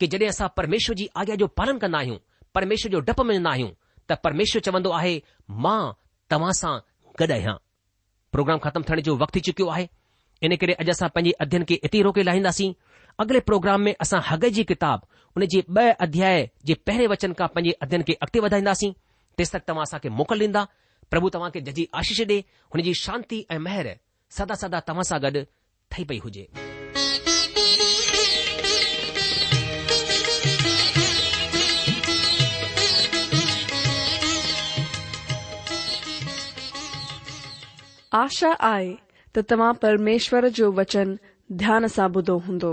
कि 0.00 0.06
जॾहिं 0.14 0.28
असां 0.32 0.48
परमेश्वर 0.58 0.96
जी 1.00 1.08
आज्ञा 1.22 1.34
जो 1.42 1.46
पालन 1.60 1.78
कंदा 1.84 1.98
आहियूं 1.98 2.18
परमेश्वर 2.58 2.92
जो 2.96 3.00
डपु 3.10 3.24
मञंदा 3.30 3.50
आहियूं 3.50 3.70
त 4.10 4.18
परमेश्वर 4.26 4.62
चवंदो 4.68 4.90
आहे 5.00 5.14
मां 5.66 5.78
तव्हां 6.34 6.52
सां 6.62 6.74
गॾु 7.22 7.32
आहियां 7.38 7.56
प्रोग्राम 8.36 8.58
ख़तमु 8.66 8.84
थियण 8.90 9.00
जो 9.10 9.14
वक़्तु 9.22 9.38
थी 9.38 9.40
चुकियो 9.50 9.66
आहे 9.76 9.86
इन 10.48 10.56
करे 10.64 10.72
अॼु 10.84 10.90
असां 10.98 11.08
पंहिंजे 11.18 11.38
अध्यन 11.46 11.64
खे 11.68 11.74
एतिरी 11.88 12.02
रोके 12.08 12.22
लाहींदासीं 12.30 12.70
अॻिले 13.20 13.40
प्रोग्राम 13.46 13.80
में 13.80 13.94
असां 14.00 14.20
हग 14.28 14.44
जी 14.54 14.62
किताब 14.70 15.00
हुन 15.36 15.44
जे 15.52 15.58
ॿ 15.76 15.92
अध्याय 16.06 16.40
जे 16.70 16.74
पहिरें 16.88 17.06
वचन 17.12 17.32
खां 17.40 17.46
पंज 17.56 17.68
अध्यन 17.84 18.02
खे 18.06 18.12
अॻिते 18.24 18.40
वधाईंदासीं 18.44 18.90
तेसि 19.38 19.52
तक 19.56 19.66
तव्हां 19.68 19.82
असांखे 19.88 20.08
मोकिल 20.20 20.40
ॾींदा 20.42 20.64
प्रभु 21.10 21.28
तव्हांखे 21.34 21.60
जॾहिं 21.68 21.84
आशीष 22.00 22.20
ॾे 22.30 22.38
हुनजी 22.74 22.94
शांती 23.02 23.42
ऐं 23.50 23.58
मेहर 23.66 23.88
सदा 24.38 24.54
सदा 24.62 24.80
तव्हां 24.88 25.02
सां 25.02 25.18
गॾु 25.22 25.42
थी 25.90 26.04
पई 26.04 26.18
हुजे 26.24 26.46
आशा 38.22 38.50
आहे 38.72 38.90
त 39.36 39.44
तव्हां 39.50 39.72
परमेश्वर 39.86 40.48
जो 40.58 40.72
वचन 40.80 41.16
ध्यान 41.62 41.86
सां 41.98 42.08
ॿुधो 42.18 42.36
हूंदो 42.48 42.72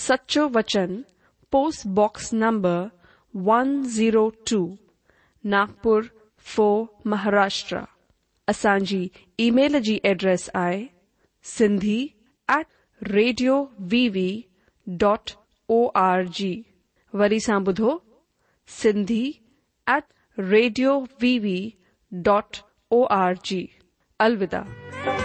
सच्चो 0.00 0.46
वचन 0.54 1.02
पोस्ट 1.52 1.86
बॉक्स 1.96 2.32
नंबर 2.34 2.78
102 3.48 4.60
नागपुर 5.54 6.04
फो 6.54 6.66
महाराष्ट्र 7.12 7.78
असांजी 8.48 9.06
ईमेल 9.46 9.78
जी 9.84 9.98
एड्रेस 10.10 10.48
आहे 10.54 10.84
Sindhi 11.56 12.00
at 12.58 12.66
radio 13.12 13.60
VV 13.90 14.28
dot 15.00 15.30
O 15.76 15.86
R 16.04 16.22
G 16.38 16.52
वरी 17.18 17.40
सां 17.46 17.60
ॿुधो 17.66 17.96
Sindhi 18.80 19.24
at 19.96 20.04
radio 20.40 20.98
VV 21.22 21.58
dot 22.28 22.56
O 23.00 23.04
R 23.20 23.34
G 23.44 23.66
अलविदा 24.20 25.21